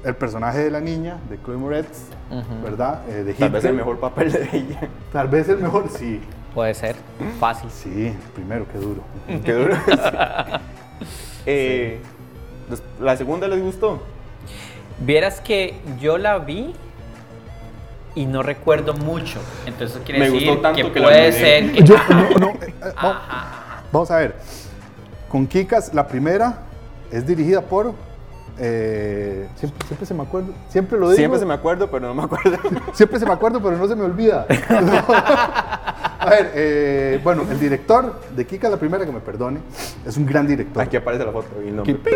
el 0.04 0.16
personaje 0.16 0.58
de 0.60 0.72
la 0.72 0.80
niña, 0.80 1.18
de 1.30 1.38
Chloe 1.42 1.58
Moretz, 1.58 2.08
Ujú. 2.32 2.64
¿verdad? 2.64 3.02
Eh, 3.10 3.24
de 3.24 3.34
Tal 3.36 3.52
vez 3.52 3.64
el 3.64 3.70
Hitler. 3.72 3.86
mejor 3.86 4.00
papel 4.00 4.32
de 4.32 4.50
ella. 4.52 4.90
Tal 5.12 5.28
vez 5.28 5.48
el 5.50 5.58
mejor, 5.60 5.88
sí. 5.90 6.20
Puede 6.56 6.74
ser, 6.74 6.96
fácil. 7.40 7.70
Sí, 7.72 8.14
primero, 8.36 8.66
qué 8.72 8.78
duro. 8.80 9.02
Qué 9.44 9.54
duro. 9.54 9.76
Eh, 11.46 12.00
des- 12.70 12.82
¿La 13.02 13.18
segunda 13.18 13.48
les 13.48 13.62
gustó? 13.62 14.02
Vieras 15.00 15.42
que 15.42 15.80
yo 16.00 16.18
la 16.18 16.38
vi 16.40 16.74
y 18.16 18.26
no 18.26 18.44
recuerdo 18.44 18.94
mucho. 18.94 19.40
Entonces 19.66 20.00
quiere 20.06 20.20
Me 20.20 20.30
decir 20.30 20.62
que, 20.76 20.86
puede 21.02 21.32
ser 21.32 21.72
que 21.72 21.84
Yo, 21.84 21.96
no, 22.10 22.30
no, 22.40 22.48
eh, 22.62 22.74
va- 23.04 23.10
Ajá. 23.12 23.84
vamos 23.92 24.12
a 24.12 24.18
ver. 24.18 24.36
Con 25.30 25.48
Kikas, 25.48 25.94
la 25.94 26.08
primera 26.08 26.60
es 27.12 27.26
dirigida 27.26 27.62
por. 27.62 27.94
eh, 28.60 29.48
siempre, 29.56 29.88
siempre 29.88 30.06
se 30.06 30.14
me 30.14 30.22
acuerdo. 30.24 30.54
Siempre 30.70 31.00
lo 31.00 31.08
digo. 31.08 31.18
Siempre 31.18 31.40
se 31.40 31.46
me 31.46 31.54
acuerdo, 31.56 31.90
pero 31.90 32.08
no 32.08 32.14
me 32.14 32.24
acuerdo. 32.24 32.58
Siempre 32.94 33.20
se 33.20 33.26
me 33.26 33.34
acuerdo, 33.34 33.60
pero 33.62 33.78
no 33.78 33.88
se 33.88 33.96
me 33.96 34.04
olvida. 34.04 34.46
a 36.20 36.30
ver, 36.30 36.52
eh, 36.54 37.20
bueno, 37.24 37.44
el 37.50 37.60
director 37.60 38.22
de 38.36 38.46
Kikas, 38.46 38.70
la 38.72 38.78
primera, 38.78 39.06
que 39.06 39.12
me 39.12 39.20
perdone, 39.22 39.60
es 40.06 40.16
un 40.18 40.26
gran 40.28 40.46
director. 40.48 40.84
Aquí 40.84 40.98
aparece 40.98 41.26
la 41.26 41.32
foto 41.32 41.48
y 41.64 41.70
el 41.70 41.82
Que, 41.82 41.94
nombre. 41.94 42.12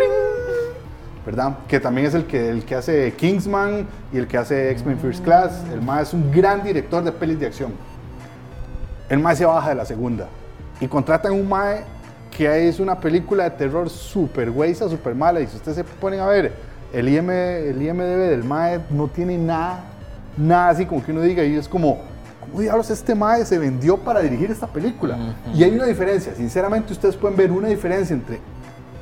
¿Verdad? 1.28 1.58
Que 1.68 1.78
también 1.78 2.06
es 2.06 2.14
el 2.14 2.24
que, 2.24 2.48
el 2.48 2.64
que 2.64 2.74
hace 2.74 3.12
Kingsman 3.12 3.86
y 4.14 4.16
el 4.16 4.26
que 4.26 4.38
hace 4.38 4.70
X-Men 4.70 4.98
First 4.98 5.22
Class. 5.22 5.62
El 5.70 5.82
más 5.82 6.08
es 6.08 6.14
un 6.14 6.32
gran 6.32 6.62
director 6.62 7.04
de 7.04 7.12
pelis 7.12 7.38
de 7.38 7.44
acción. 7.44 7.72
El 9.10 9.18
mae 9.18 9.36
se 9.36 9.44
baja 9.44 9.68
de 9.68 9.74
la 9.74 9.84
segunda 9.84 10.26
y 10.80 10.88
contratan 10.88 11.32
un 11.32 11.46
mae 11.46 11.84
que 12.30 12.66
es 12.66 12.80
una 12.80 12.98
película 12.98 13.44
de 13.44 13.50
terror 13.50 13.90
súper 13.90 14.50
güeyza, 14.50 14.88
súper 14.88 15.14
mala. 15.14 15.42
Y 15.42 15.46
si 15.48 15.56
ustedes 15.56 15.76
se 15.76 15.84
ponen 15.84 16.20
a 16.20 16.26
ver, 16.28 16.50
el, 16.94 17.06
IM, 17.06 17.28
el 17.28 17.82
IMDB 17.82 18.30
del 18.30 18.44
mae 18.44 18.80
no 18.88 19.06
tiene 19.08 19.36
nada, 19.36 19.84
nada 20.34 20.70
así 20.70 20.86
como 20.86 21.04
que 21.04 21.12
uno 21.12 21.20
diga 21.20 21.44
y 21.44 21.56
es 21.56 21.68
como, 21.68 21.98
¿cómo 22.40 22.58
diablos 22.58 22.88
este 22.88 23.14
mae 23.14 23.44
se 23.44 23.58
vendió 23.58 23.98
para 23.98 24.20
dirigir 24.20 24.50
esta 24.50 24.66
película? 24.66 25.18
Y 25.54 25.62
hay 25.62 25.74
una 25.74 25.84
diferencia, 25.84 26.34
sinceramente 26.34 26.94
ustedes 26.94 27.16
pueden 27.16 27.36
ver 27.36 27.52
una 27.52 27.68
diferencia 27.68 28.14
entre 28.14 28.40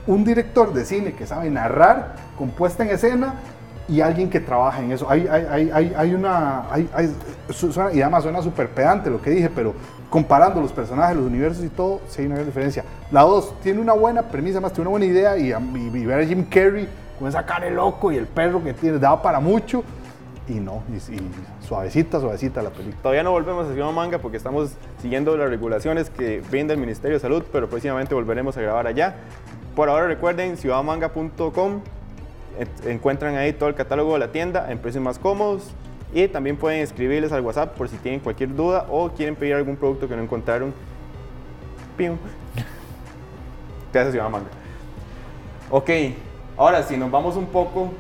un 0.07 0.25
director 0.25 0.73
de 0.73 0.85
cine 0.85 1.13
que 1.13 1.27
sabe 1.27 1.51
narrar 1.51 2.15
con 2.39 2.51
puesta 2.51 2.85
en 2.85 2.91
escena 2.91 3.35
y 3.89 4.01
alguien 4.01 4.29
que 4.31 4.41
trabaja 4.41 4.83
en 4.83 4.93
eso. 4.93 5.09
Hay, 5.09 5.27
hay, 5.29 5.71
hay, 5.73 5.95
hay, 5.97 6.15
una. 6.15 6.65
Suena- 7.51 7.93
y 7.93 8.03
además 8.03 8.25
suena 8.25 8.43
súper 8.43 8.69
pedante 8.69 9.11
lo 9.11 9.21
que 9.21 9.31
dije, 9.31 9.49
pero 9.49 9.75
comparando 10.11 10.61
los 10.61 10.73
personajes, 10.73 11.17
los 11.17 11.27
universos 11.27 11.65
y 11.65 11.69
todo, 11.69 12.01
sí 12.09 12.21
hay 12.21 12.27
una 12.27 12.37
gran 12.37 12.47
diferencia. 12.47 12.85
La 13.11 13.23
2 13.23 13.61
tiene 13.61 13.81
una 13.81 13.93
buena 13.93 14.23
premisa, 14.23 14.61
más 14.61 14.73
tiene 14.73 14.89
una 14.89 14.99
buena 14.99 15.07
idea 15.07 15.37
y, 15.37 15.53
y, 15.53 16.07
ver 16.07 16.21
a 16.21 16.25
Jim 16.25 16.45
Carrey 16.45 16.89
con 17.19 17.29
esa 17.29 17.45
cara 17.45 17.67
de 17.67 17.73
loco 17.73 18.13
y 18.13 18.17
el 18.17 18.27
perro 18.27 18.63
que 18.63 18.75
tiene, 18.75 18.99
daba 18.99 19.23
para 19.23 19.41
mucho. 19.41 19.85
Y 20.49 20.55
no, 20.55 20.85
y 20.95 21.67
suavecita, 21.67 22.21
suavecita 22.21 22.63
la 22.63 22.71
película. 22.71 23.03
Todavía 23.03 23.25
no 23.25 23.33
volvemos 23.33 23.67
a 23.67 23.73
Ciudad 23.73 23.91
Manga 23.91 24.19
porque 24.19 24.37
estamos 24.37 24.71
siguiendo 25.03 25.37
las 25.37 25.49
regulaciones 25.49 26.09
que 26.09 26.41
brinda 26.49 26.73
el 26.73 26.79
Ministerio 26.79 27.17
de 27.17 27.21
Salud, 27.21 27.43
pero 27.51 27.69
próximamente 27.69 28.15
volveremos 28.15 28.57
a 28.57 28.61
grabar 28.61 28.87
allá. 28.87 29.17
Por 29.77 29.89
ahora 29.91 30.07
recuerden 30.09 30.57
ciudadmanga.com, 30.57 31.81
en- 32.59 32.91
encuentran 32.91 33.37
ahí 33.37 33.53
todo 33.53 33.69
el 33.69 33.75
catálogo 33.77 34.15
de 34.15 34.19
la 34.19 34.33
tienda 34.33 34.73
en 34.73 34.79
precios 34.79 35.05
más 35.05 35.19
cómodos 35.19 35.71
y 36.15 36.27
también 36.29 36.57
pueden 36.57 36.81
escribirles 36.81 37.31
al 37.31 37.43
WhatsApp 37.43 37.75
por 37.77 37.89
si 37.89 37.97
tienen 37.99 38.21
cualquier 38.21 38.55
duda 38.55 38.87
o 38.91 39.11
quieren 39.11 39.37
pedir 39.37 39.55
algún 39.55 39.77
producto 39.77 40.09
que 40.09 40.17
no 40.17 40.23
encontraron. 40.23 40.73
Pium. 41.97 42.17
Gracias 43.93 44.13
Ciudad 44.13 44.31
Manga. 44.31 44.49
Ok, 45.71 45.91
ahora 46.57 46.83
si 46.83 46.97
nos 46.97 47.11
vamos 47.11 47.37
un 47.37 47.47
poco 47.47 47.93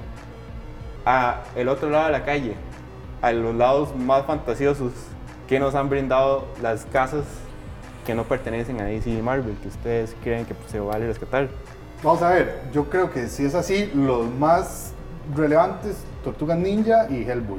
a 1.04 1.42
el 1.54 1.68
otro 1.68 1.90
lado 1.90 2.06
de 2.06 2.12
la 2.12 2.24
calle, 2.24 2.54
a 3.22 3.32
los 3.32 3.54
lados 3.54 3.94
más 3.94 4.24
fantasiosos 4.24 4.92
que 5.46 5.58
nos 5.60 5.74
han 5.74 5.88
brindado 5.90 6.46
las 6.62 6.86
casas 6.86 7.24
que 8.06 8.14
no 8.14 8.24
pertenecen 8.24 8.80
a 8.80 8.84
DC 8.84 9.10
y 9.10 9.20
Marvel, 9.20 9.56
que 9.60 9.68
ustedes 9.68 10.14
creen 10.22 10.46
que 10.46 10.54
se 10.68 10.80
vale 10.80 11.06
rescatar. 11.06 11.48
Vamos 12.02 12.22
a 12.22 12.30
ver, 12.30 12.60
yo 12.72 12.84
creo 12.88 13.10
que 13.10 13.28
si 13.28 13.44
es 13.44 13.54
así, 13.54 13.90
los 13.94 14.26
más 14.32 14.92
relevantes, 15.34 15.96
Tortugas 16.24 16.56
Ninja 16.56 17.06
y 17.10 17.22
Hellboy. 17.28 17.58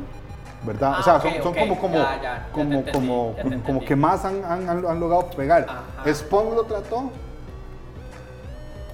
¿Verdad? 0.64 0.94
Ah, 0.96 1.00
o 1.00 1.04
sea, 1.04 1.16
ok, 1.18 1.44
son, 1.44 1.54
como, 1.54 1.80
como, 1.80 1.96
ya, 1.98 2.20
ya, 2.22 2.50
como, 2.52 2.74
entendí, 2.80 2.92
como, 2.92 3.36
ya 3.38 3.62
como, 3.64 3.80
que 3.86 3.96
más 3.96 4.26
han, 4.26 4.44
han, 4.44 4.68
han- 4.68 4.86
han 4.88 5.00
logrado 5.00 5.28
pegar. 5.30 5.66
Ajá. 5.70 6.14
Spawn 6.14 6.56
lo 6.56 6.64
trató, 6.64 7.12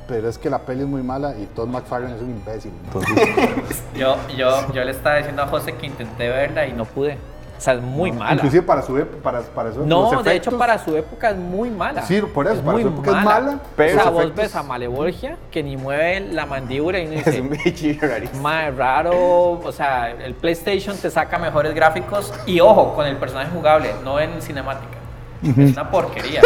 pero 0.07 0.27
es 0.27 0.37
que 0.37 0.49
la 0.49 0.59
peli 0.59 0.81
es 0.81 0.87
muy 0.87 1.01
mala 1.01 1.35
y 1.37 1.45
Todd 1.55 1.67
McFarlane 1.69 2.15
es 2.15 2.21
un 2.21 2.31
imbécil. 2.31 2.71
Entonces, 2.85 3.83
Yo, 3.95 4.17
yo, 4.37 4.73
yo 4.73 4.83
le 4.83 4.91
estaba 4.91 5.15
diciendo 5.17 5.41
a 5.43 5.47
José 5.47 5.73
que 5.75 5.85
intenté 5.87 6.27
verla 6.27 6.67
y 6.67 6.73
no 6.73 6.83
pude. 6.85 7.17
O 7.63 7.65
sea, 7.65 7.75
es 7.75 7.81
muy 7.81 8.11
mala. 8.11 8.33
Inclusive 8.33 8.61
para 8.61 8.81
su 8.81 8.93
para, 9.23 9.39
para 9.39 9.71
su 9.71 9.85
No, 9.85 10.21
de 10.21 10.35
hecho 10.35 10.57
para 10.57 10.77
su 10.77 10.97
época 10.97 11.29
es 11.29 11.37
muy 11.37 11.69
mala. 11.69 12.01
Sí, 12.01 12.21
por 12.21 12.45
eso, 12.45 12.61
para 12.61 12.81
su 12.81 12.87
época 12.89 13.19
es 13.19 13.23
mala, 13.23 13.59
pero 13.77 13.91
o 13.91 13.95
sea, 13.95 14.03
los 14.03 14.13
vos 14.13 14.23
efectos- 14.23 14.35
ves 14.43 14.55
a 14.57 14.63
Malevolgia 14.63 15.37
que 15.49 15.63
ni 15.63 15.77
mueve 15.77 16.19
la 16.19 16.45
mandíbula 16.45 16.99
y 16.99 17.07
uno 17.07 17.15
Es 17.25 17.39
un 17.39 17.99
rarísimo. 18.01 18.41
más 18.41 18.75
raro, 18.75 19.51
o 19.63 19.71
sea, 19.71 20.11
el 20.11 20.33
PlayStation 20.33 20.97
te 20.97 21.09
saca 21.09 21.39
mejores 21.39 21.73
gráficos 21.73 22.33
y 22.45 22.59
ojo, 22.59 22.93
con 22.95 23.05
el 23.07 23.15
personaje 23.15 23.49
jugable, 23.53 23.91
no 24.03 24.19
en 24.19 24.41
cinemática. 24.41 24.97
Es 25.41 25.71
una 25.71 25.89
porquería. 25.89 26.41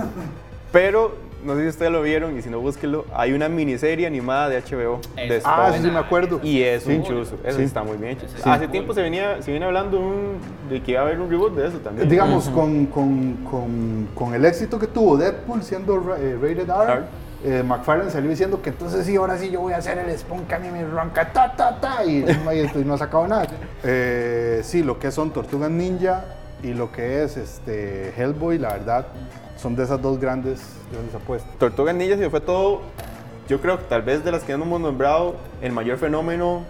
Pero 0.72 1.16
no 1.46 1.54
sé 1.54 1.62
si 1.62 1.68
ustedes 1.68 1.92
lo 1.92 2.02
vieron 2.02 2.36
y 2.36 2.42
si 2.42 2.50
no, 2.50 2.60
búsquenlo. 2.60 3.04
Hay 3.14 3.32
una 3.32 3.48
miniserie 3.48 4.06
animada 4.06 4.48
de 4.48 4.60
HBO 4.60 5.00
de. 5.14 5.40
Ah, 5.44 5.70
sí, 5.74 5.82
sí, 5.82 5.90
me 5.90 5.98
acuerdo. 5.98 6.40
Y 6.42 6.62
es 6.62 6.84
un 6.86 6.96
Sí. 6.96 7.08
chuzo, 7.08 7.36
eso 7.44 7.58
Sí. 7.58 7.64
está 7.64 7.82
muy 7.82 7.96
bien 7.96 8.12
hecho. 8.12 8.26
Sí, 8.28 8.42
Hace 8.44 8.68
tiempo 8.68 8.92
se 8.92 9.02
venía, 9.02 9.40
se 9.42 9.50
viene 9.50 9.64
hablando 9.66 9.98
un- 10.00 10.38
de 10.68 10.82
que 10.82 10.92
iba 10.92 11.00
a 11.00 11.04
haber 11.04 11.20
un 11.20 11.30
reboot 11.30 11.54
de 11.54 11.68
eso 11.68 11.78
también. 11.78 12.08
digamos, 12.08 12.48
con, 12.48 12.86
con, 12.86 13.34
con, 13.50 14.08
con 14.14 14.34
el 14.34 14.44
éxito 14.44 14.78
que 14.78 14.86
tuvo 14.88 15.16
Deadpool 15.16 15.62
siendo 15.62 16.16
eh, 16.18 16.36
rated 16.40 16.68
R, 16.68 16.92
R. 16.92 17.02
eh, 17.44 17.62
McFarlane 17.62 18.10
salió 18.10 18.28
diciendo 18.28 18.60
que 18.60 18.70
entonces 18.70 19.06
sí, 19.06 19.14
ahora 19.16 19.38
sí 19.38 19.50
yo 19.50 19.60
voy 19.60 19.72
a 19.72 19.76
hacer 19.76 19.98
el 19.98 20.18
Spawn 20.18 20.44
que 20.46 20.54
a 20.56 20.58
mí 20.58 20.68
me 20.70 20.84
ronca, 20.84 21.32
ta, 21.32 21.54
ta, 21.54 21.78
ta, 21.80 22.04
y, 22.06 22.24
y 22.74 22.84
no 22.84 22.94
ha 22.94 22.98
sacado 22.98 23.26
nada. 23.28 23.46
Eh, 23.84 24.60
sí, 24.64 24.82
lo 24.82 24.98
que 24.98 25.10
son 25.12 25.30
Tortugas 25.32 25.70
Ninja 25.70 26.24
y 26.62 26.72
lo 26.72 26.90
que 26.90 27.22
es 27.22 27.36
este 27.36 28.12
Hellboy, 28.16 28.58
la 28.58 28.72
verdad, 28.72 29.06
son 29.56 29.74
de 29.76 29.84
esas 29.84 30.00
dos 30.00 30.18
grandes, 30.18 30.60
grandes 30.92 31.14
apuestas. 31.14 31.50
Tortugas 31.58 31.94
Ninja 31.94 32.16
se 32.16 32.28
fue 32.30 32.40
todo, 32.40 32.82
yo 33.48 33.60
creo 33.60 33.78
que 33.78 33.84
tal 33.84 34.02
vez 34.02 34.24
de 34.24 34.32
las 34.32 34.42
que 34.42 34.52
hemos 34.52 34.80
nombrado, 34.80 35.36
el 35.62 35.72
mayor 35.72 35.98
fenómeno 35.98 36.64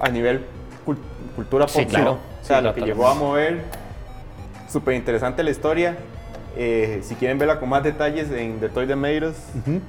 a 0.00 0.08
nivel 0.08 0.44
cul- 0.86 0.96
cultura 1.36 1.66
pop. 1.66 1.74
Sí, 1.76 1.86
claro. 1.86 2.18
O 2.40 2.44
sea, 2.44 2.58
Sí, 2.58 2.64
lo 2.64 2.74
que 2.74 2.80
llegó 2.80 3.06
a 3.06 3.14
mover, 3.14 3.62
súper 4.68 4.94
interesante 4.94 5.42
la 5.42 5.50
historia. 5.50 5.96
Eh, 6.56 7.00
si 7.02 7.14
quieren 7.14 7.38
verla 7.38 7.58
con 7.60 7.68
más 7.68 7.82
detalles 7.82 8.30
en 8.30 8.58
The 8.60 8.68
Toy 8.68 8.86
Made 8.94 9.28
Us, 9.28 9.36
Ujú. 9.60 9.80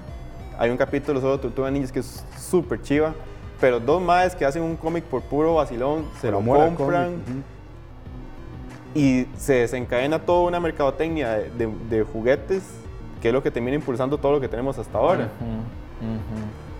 hay 0.57 0.69
un 0.69 0.77
capítulo 0.77 1.19
solo 1.19 1.33
de 1.37 1.41
Tortugas 1.43 1.71
Ninjas 1.71 1.91
que 1.91 1.99
es 1.99 2.23
súper 2.37 2.81
chiva. 2.81 3.13
Pero 3.59 3.79
dos 3.79 4.01
más 4.01 4.35
que 4.35 4.43
hacen 4.45 4.61
un 4.61 4.75
cómic 4.75 5.05
por 5.05 5.21
puro 5.21 5.55
vacilón, 5.55 6.05
se 6.19 6.29
Por 6.31 6.43
lo 6.43 6.75
compran. 6.75 7.21
Y 8.95 9.25
se 9.37 9.53
desencadena 9.53 10.19
toda 10.19 10.47
una 10.47 10.59
mercadotecnia 10.59 11.31
de, 11.31 11.49
de- 11.51 11.73
de 11.89 12.03
juguetes, 12.03 12.63
que 13.21 13.29
es 13.29 13.33
lo 13.33 13.41
que 13.41 13.51
termina 13.51 13.75
impulsando 13.75 14.17
todo 14.17 14.33
lo 14.33 14.41
que 14.41 14.47
tenemos 14.47 14.77
hasta 14.77 14.97
ahora. 14.97 15.29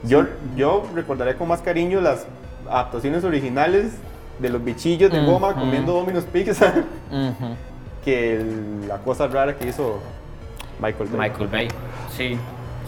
Yo, 0.04 0.26
yo 0.56 0.84
recordaré 0.94 1.36
con 1.36 1.48
más 1.48 1.62
cariño 1.62 2.02
las 2.02 2.26
adaptaciones 2.70 3.24
originales 3.24 3.94
de 4.40 4.50
los 4.50 4.64
bichillos 4.64 5.12
de 5.12 5.24
goma 5.26 5.50
Ujú. 5.50 5.60
comiendo 5.62 5.94
Domino's 5.94 6.26
Pizza 6.26 6.74
que 8.04 8.36
el- 8.36 8.88
la 8.88 8.98
cosa 9.00 9.28
rara 9.28 9.56
que 9.56 9.68
hizo 9.70 10.00
Michael 10.82 11.10
Bay. 11.10 11.30
Michael 11.30 11.48
Bay. 11.50 11.68
Sí, 12.10 12.30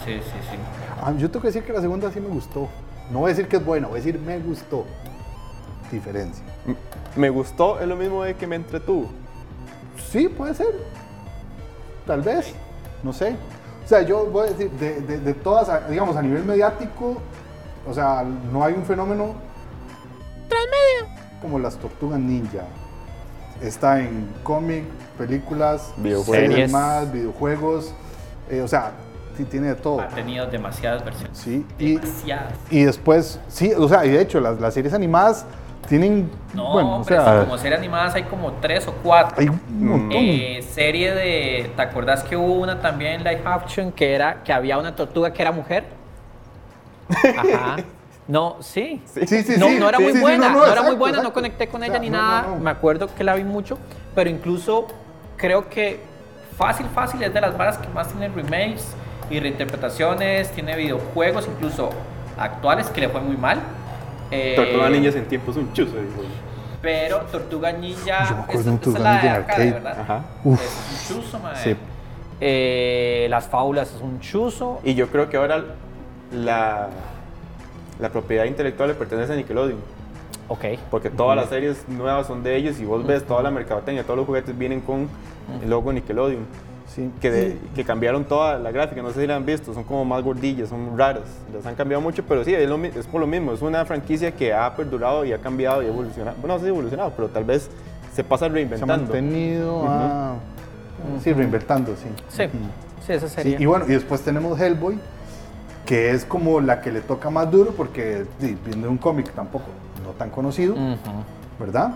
sí, 0.03 0.13
sí, 0.15 0.37
sí. 0.51 0.57
Ah, 1.01 1.13
yo 1.17 1.29
tengo 1.29 1.41
que 1.41 1.47
decir 1.47 1.63
que 1.63 1.71
la 1.71 1.81
segunda 1.81 2.11
sí 2.11 2.19
me 2.19 2.27
gustó. 2.27 2.67
No 3.11 3.19
voy 3.19 3.27
a 3.31 3.33
decir 3.33 3.47
que 3.47 3.57
es 3.57 3.65
buena, 3.65 3.87
voy 3.87 3.99
a 3.99 4.03
decir 4.03 4.19
me 4.19 4.37
gustó. 4.39 4.85
Diferencia. 5.91 6.43
Me 7.15 7.29
gustó, 7.29 7.79
es 7.79 7.87
lo 7.87 7.95
mismo 7.95 8.23
de 8.23 8.35
que 8.35 8.47
me 8.47 8.55
entretuvo. 8.55 9.09
Sí, 10.11 10.27
puede 10.27 10.53
ser. 10.53 10.73
Tal 12.05 12.21
vez. 12.21 12.53
No 13.03 13.13
sé. 13.13 13.35
O 13.83 13.87
sea, 13.87 14.01
yo 14.01 14.25
voy 14.25 14.47
a 14.47 14.51
decir, 14.51 14.69
de, 14.71 14.99
de- 15.01 15.19
de 15.19 15.33
todas, 15.33 15.89
digamos, 15.89 16.15
a 16.17 16.21
nivel 16.21 16.43
mediático, 16.43 17.17
o 17.87 17.93
sea, 17.93 18.23
no 18.51 18.63
hay 18.63 18.73
un 18.73 18.83
fenómeno. 18.83 19.35
Como 21.41 21.59
las 21.59 21.75
tortugas 21.77 22.19
ninja. 22.19 22.63
Está 23.61 23.99
en 23.99 24.27
cómic, 24.43 24.83
películas, 25.17 25.93
Videojuegos. 25.97 26.35
series 26.47 26.71
más, 26.71 27.11
videojuegos. 27.11 27.93
eh, 28.49 28.61
o 28.61 28.67
sea, 28.67 28.91
sí 29.37 29.43
tiene 29.45 29.67
de 29.67 29.75
todo. 29.75 30.01
Ha 30.01 30.07
tenido 30.09 30.47
demasiadas 30.47 31.05
versiones. 31.05 31.37
Sí. 31.37 31.65
Y, 31.77 31.95
Demasiadas. 31.97 32.53
y 32.69 32.83
después, 32.83 33.39
sí, 33.47 33.71
o 33.77 33.87
sea, 33.87 34.05
y 34.05 34.09
de 34.11 34.21
hecho, 34.21 34.39
las, 34.41 34.59
las 34.59 34.73
series 34.73 34.93
animadas 34.93 35.45
tienen. 35.85 36.29
No, 36.53 36.73
bueno, 36.73 36.99
o 36.99 37.03
sea, 37.03 37.41
como 37.41 37.57
series 37.57 37.79
animadas 37.79 38.15
hay 38.15 38.23
como 38.23 38.51
tres 38.53 38.87
o 38.87 38.93
cuatro. 39.03 39.35
hay 39.39 39.49
un 39.49 39.61
montón. 39.87 40.11
Eh, 40.13 40.63
serie 40.69 41.13
de. 41.13 41.71
¿Te 41.75 41.81
acordás 41.81 42.23
que 42.23 42.35
hubo 42.35 42.53
una 42.55 42.79
también 42.81 43.23
live 43.23 43.41
action 43.45 43.91
que 43.91 44.13
era 44.13 44.43
que 44.43 44.53
había 44.53 44.77
una 44.77 44.95
tortuga 44.95 45.31
que 45.31 45.41
era 45.41 45.51
mujer? 45.51 45.85
Ajá. 47.37 47.77
No, 48.27 48.57
sí. 48.59 49.01
sí, 49.05 49.27
sí, 49.27 49.53
no, 49.59 49.67
sí. 49.67 49.77
no 49.79 49.87
era 49.87 49.97
sí, 49.99 50.03
muy 50.03 50.11
sí, 50.13 50.17
sí, 50.17 50.23
buena, 50.23 50.49
no, 50.49 50.57
era 50.63 50.71
exacto, 50.71 50.83
muy 50.89 50.95
buena, 50.95 51.17
no 51.17 51.21
exacto. 51.21 51.33
conecté 51.35 51.67
con 51.67 51.81
O 51.81 51.83
ella 51.83 51.93
sea, 51.93 52.01
ni 52.01 52.09
no, 52.09 52.17
nada. 52.17 52.41
no, 52.41 52.55
no. 52.55 52.59
Me 52.59 52.71
acuerdo 52.71 53.07
que 53.13 53.23
la 53.23 53.35
vi 53.35 53.43
mucho, 53.43 53.77
pero 54.15 54.29
incluso 54.29 54.87
creo 55.37 55.69
que 55.69 55.99
fácil, 56.57 56.87
fácil 56.87 57.21
es 57.21 57.33
de 57.33 57.41
las 57.41 57.55
varas 57.55 57.77
que 57.77 57.87
más 57.89 58.07
tiene 58.07 58.29
remakes 58.29 58.95
y 59.29 59.39
reinterpretaciones, 59.39 60.49
tiene 60.51 60.75
videojuegos 60.75 61.47
incluso 61.47 61.91
actuales 62.37 62.89
que 62.89 63.01
le 63.01 63.09
fue 63.09 63.21
muy 63.21 63.37
mal. 63.37 63.59
Eh, 64.35 64.53
Tortugas 64.55 64.91
Ninjas 64.91 65.15
en 65.15 65.25
tiempo 65.25 65.51
es 65.51 65.57
un 65.57 65.73
chuzo. 65.73 65.93
Pero 66.81 67.19
Tortuga 67.31 67.71
Ninja. 67.71 68.29
Yo 68.29 68.35
me 68.35 68.41
acuerdo 68.43 68.71
Tortuga 68.71 68.99
Ninja 68.99 69.25
en 69.25 69.31
arcade, 69.35 69.43
arcade. 69.43 69.71
¿verdad? 69.71 69.99
Ajá. 69.99 70.23
Uf. 70.43 70.61
Es 70.61 71.09
un 71.11 71.21
chuzo, 71.21 71.39
mae. 71.39 71.55
Sí. 71.63 71.75
Eh, 72.41 73.27
las 73.29 73.47
fábulas 73.47 73.93
es 73.95 74.01
un 74.01 74.19
chuzo. 74.19 74.79
Y 74.83 74.93
yo 74.93 75.07
creo 75.07 75.29
que 75.29 75.37
ahora 75.37 75.63
la, 76.31 76.89
la 77.99 78.09
propiedad 78.09 78.45
intelectual 78.45 78.89
le 78.89 78.95
pertenece 78.95 79.33
a 79.33 79.35
Nickelodeon. 79.35 79.79
Ok. 80.47 80.65
Porque 80.91 81.09
todas 81.09 81.35
las 81.35 81.49
series 81.49 81.87
nuevas 81.87 82.27
son 82.27 82.43
de 82.43 82.55
ellos 82.55 82.79
y 82.79 82.85
vos 82.85 83.05
ves 83.05 83.25
toda 83.25 83.41
la 83.41 83.51
mercadotecnia, 83.51 84.03
todos 84.03 84.17
los 84.17 84.25
juguetes 84.27 84.55
vienen 84.57 84.81
con 84.81 85.09
el 85.63 85.69
logo 85.69 85.91
Nickelodeon. 85.91 86.45
Sí. 86.95 87.11
Que, 87.19 87.29
de- 87.29 87.57
que 87.75 87.83
cambiaron 87.83 88.23
toda 88.23 88.57
la 88.57 88.71
gráfica, 88.71 89.01
no 89.01 89.11
sé 89.11 89.19
si 89.21 89.27
la 89.27 89.35
han 89.35 89.45
visto, 89.45 89.73
son 89.73 89.83
como 89.83 90.05
más 90.05 90.23
gordillas, 90.23 90.69
son 90.69 90.97
raras. 90.97 91.23
Las 91.53 91.65
han 91.65 91.75
cambiado 91.75 92.01
mucho, 92.01 92.23
pero 92.25 92.43
sí, 92.45 92.53
es, 92.53 92.69
lo 92.69 92.77
mi- 92.77 92.87
es 92.87 93.05
por 93.05 93.19
lo 93.19 93.27
mismo. 93.27 93.51
Es 93.51 93.61
una 93.61 93.83
franquicia 93.83 94.31
que 94.31 94.53
ha 94.53 94.73
perdurado 94.75 95.25
y 95.25 95.33
ha 95.33 95.39
cambiado 95.39 95.83
y 95.83 95.87
evolucionado. 95.87 96.37
Bueno, 96.39 96.53
no 96.53 96.59
sé 96.59 96.65
si 96.67 96.69
evolucionado, 96.69 97.11
pero 97.15 97.27
tal 97.27 97.43
vez 97.43 97.69
se 98.13 98.23
pasa 98.23 98.45
Se 98.45 98.51
ha 98.51 98.53
reinventando. 98.53 98.95
mantenido. 98.95 99.83
ah, 99.87 100.35
Sí, 101.21 101.33
reinventando, 101.33 101.93
sí. 101.97 102.07
Sí, 102.29 102.43
sí, 103.05 103.11
esa 103.13 103.27
Sí, 103.27 103.35
sería. 103.35 103.59
y 103.61 103.65
bueno, 103.65 103.83
y 103.85 103.89
después 103.91 104.21
tenemos 104.21 104.57
Hellboy, 104.59 104.97
que 105.85 106.11
es 106.11 106.23
como 106.23 106.61
la 106.61 106.79
que 106.81 106.91
le 106.93 107.01
toca 107.01 107.29
más 107.29 107.51
duro 107.51 107.71
porque 107.75 108.25
sí, 108.39 108.57
viendo 108.65 108.89
un 108.89 108.97
cómic 108.97 109.31
tampoco 109.33 109.65
no 110.03 110.11
tan 110.11 110.29
conocido. 110.29 110.75
¿verdad? 111.59 111.91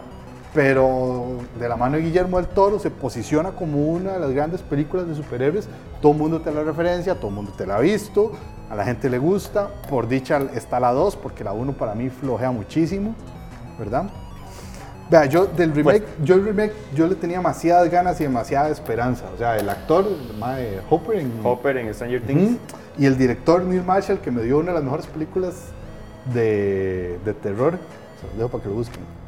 Pero 0.54 1.38
de 1.60 1.70
la 1.70 1.76
mano 1.76 1.98
de 1.98 2.04
Guillermo 2.04 2.38
del 2.38 2.48
Toro 2.48 2.80
se 2.80 2.90
posiciona 2.90 3.52
como 3.52 3.86
una 3.88 4.14
de 4.14 4.20
las 4.20 4.32
grandes 4.32 4.62
películas 4.62 5.08
de 5.08 5.16
superhéroes. 5.16 5.68
Todo 6.02 6.14
el 6.14 6.18
mundo 6.18 6.42
te 6.42 6.52
la 6.52 6.64
referencia, 6.64 7.16
todo 7.16 7.28
el 7.28 7.36
mundo 7.36 7.52
te 7.56 7.68
la 7.68 7.76
ha 7.76 7.80
visto, 7.80 8.32
a 8.70 8.76
la 8.76 8.84
gente 8.84 9.10
le 9.10 9.20
gusta. 9.20 9.68
Por 9.90 10.08
dicha 10.08 10.40
está 10.56 10.80
la 10.80 10.92
2, 10.92 11.16
porque 11.18 11.44
la 11.44 11.54
1 11.54 11.74
para 11.74 11.94
mí 11.94 12.10
flojea 12.10 12.52
muchísimo, 12.52 13.14
¿verdad? 13.78 14.10
Vea, 15.10 15.26
yo 15.26 15.48
del 15.48 15.74
remake, 15.74 16.06
yo 16.24 16.36
el 16.36 16.46
remake, 16.46 16.74
yo 16.94 17.08
le 17.08 17.16
tenía 17.16 17.38
demasiadas 17.38 17.90
ganas 17.90 18.20
y 18.22 18.26
demasiada 18.26 18.70
esperanza. 18.70 19.26
O 19.34 19.38
sea, 19.38 19.58
el 19.58 19.68
actor, 19.68 20.06
el 20.06 20.82
Hopper 20.90 21.18
en 21.20 21.32
Hopper 21.44 21.78
en 21.78 21.94
Stranger 21.94 22.22
Things. 22.22 22.58
Y 22.98 23.06
el 23.06 23.18
director 23.18 23.64
Neil 23.64 23.84
Marshall, 23.84 24.20
que 24.20 24.30
me 24.30 24.44
dio 24.44 24.60
una 24.60 24.68
de 24.68 24.74
las 24.74 24.84
mejores 24.84 25.08
películas 25.08 25.56
de, 26.34 27.18
de 27.26 27.34
terror. 27.34 27.80
Se 28.20 28.28
los 28.28 28.38
dejo 28.38 28.50
para 28.50 28.64
que 28.64 28.70
lo 28.70 28.76
busquen. 28.76 29.19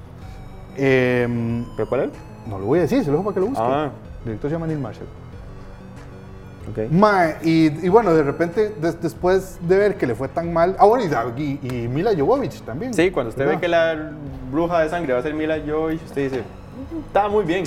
Em, 0.77 1.65
¿Pero 1.75 1.89
cuál 1.89 2.01
es? 2.03 2.09
no 2.47 2.57
lo 2.59 2.65
voy 2.65 2.79
a 2.79 2.83
decir, 2.83 2.99
se 3.03 3.07
lo 3.11 3.17
dejo 3.17 3.23
para 3.25 3.33
que 3.35 3.39
lo 3.41 3.47
busquen. 3.47 3.65
Ah. 3.67 3.91
El 4.19 4.25
director 4.25 4.49
se 4.49 4.55
llama 4.55 4.67
Neil 4.67 4.79
Marshall. 4.79 5.07
Ok. 6.71 6.91
Mae, 6.91 7.37
y, 7.43 7.85
y 7.85 7.89
bueno, 7.89 8.13
de 8.13 8.23
repente, 8.23 8.73
des- 8.79 9.01
después 9.01 9.57
de 9.67 9.77
ver 9.77 9.95
que 9.97 10.05
le 10.07 10.15
fue 10.15 10.27
tan 10.27 10.53
mal. 10.53 10.75
Ah, 10.79 10.85
bueno, 10.85 11.03
y, 11.35 11.41
y, 11.41 11.59
y 11.83 11.87
Mila 11.87 12.11
Jovovich 12.17 12.61
también. 12.61 12.93
Sí, 12.93 13.09
cuando 13.11 13.29
usted 13.31 13.47
ve 13.47 13.59
que 13.59 13.67
la 13.67 14.11
bruja 14.51 14.79
de 14.81 14.89
sangre 14.89 15.13
va 15.13 15.19
a 15.19 15.23
ser 15.23 15.33
Mila 15.33 15.57
Jovovich, 15.65 16.03
usted 16.05 16.29
dice, 16.31 16.43
está 17.07 17.27
muy 17.27 17.43
bien. 17.45 17.63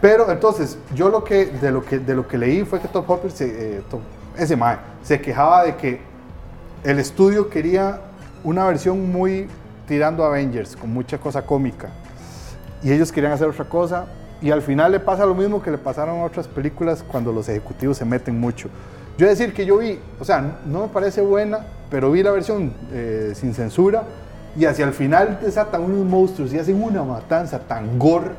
Pero 0.00 0.30
entonces, 0.30 0.76
yo 0.94 1.08
lo 1.08 1.22
que, 1.24 1.46
de, 1.46 1.70
lo 1.70 1.84
que, 1.84 1.98
de 2.00 2.14
lo 2.14 2.26
que 2.26 2.36
leí 2.38 2.64
fue 2.64 2.80
que 2.80 2.88
Top 2.88 3.08
Hopper, 3.08 3.30
se, 3.30 3.76
eh, 3.78 3.82
Top- 3.90 4.00
ese 4.36 4.56
mae, 4.56 4.76
se 5.02 5.20
quejaba 5.20 5.64
de 5.64 5.76
que 5.76 6.00
el 6.84 6.98
estudio 6.98 7.48
quería 7.48 8.00
una 8.44 8.64
versión 8.66 9.10
muy 9.10 9.46
tirando 9.86 10.24
Avengers, 10.24 10.76
con 10.76 10.92
mucha 10.92 11.18
cosa 11.18 11.42
cómica. 11.42 11.88
Y 12.82 12.92
ellos 12.92 13.12
querían 13.12 13.32
hacer 13.32 13.48
otra 13.48 13.64
cosa. 13.64 14.06
Y 14.40 14.50
al 14.50 14.62
final 14.62 14.92
le 14.92 15.00
pasa 15.00 15.24
lo 15.24 15.34
mismo 15.34 15.62
que 15.62 15.70
le 15.70 15.78
pasaron 15.78 16.20
a 16.20 16.24
otras 16.24 16.48
películas 16.48 17.04
cuando 17.06 17.32
los 17.32 17.48
ejecutivos 17.48 17.96
se 17.96 18.04
meten 18.04 18.38
mucho. 18.40 18.68
Yo 19.16 19.28
decir 19.28 19.52
que 19.52 19.64
yo 19.64 19.78
vi, 19.78 19.98
o 20.18 20.24
sea, 20.24 20.58
no 20.66 20.82
me 20.82 20.88
parece 20.88 21.20
buena, 21.20 21.60
pero 21.90 22.10
vi 22.10 22.22
la 22.22 22.32
versión 22.32 22.72
eh, 22.92 23.32
sin 23.34 23.54
censura 23.54 24.04
y 24.56 24.64
hacia 24.64 24.84
el 24.84 24.92
final 24.92 25.38
desatan 25.40 25.82
unos 25.82 26.04
monstruos 26.04 26.52
y 26.52 26.58
hacen 26.58 26.82
una 26.82 27.04
matanza 27.04 27.58
tan 27.60 27.98
gore. 27.98 28.30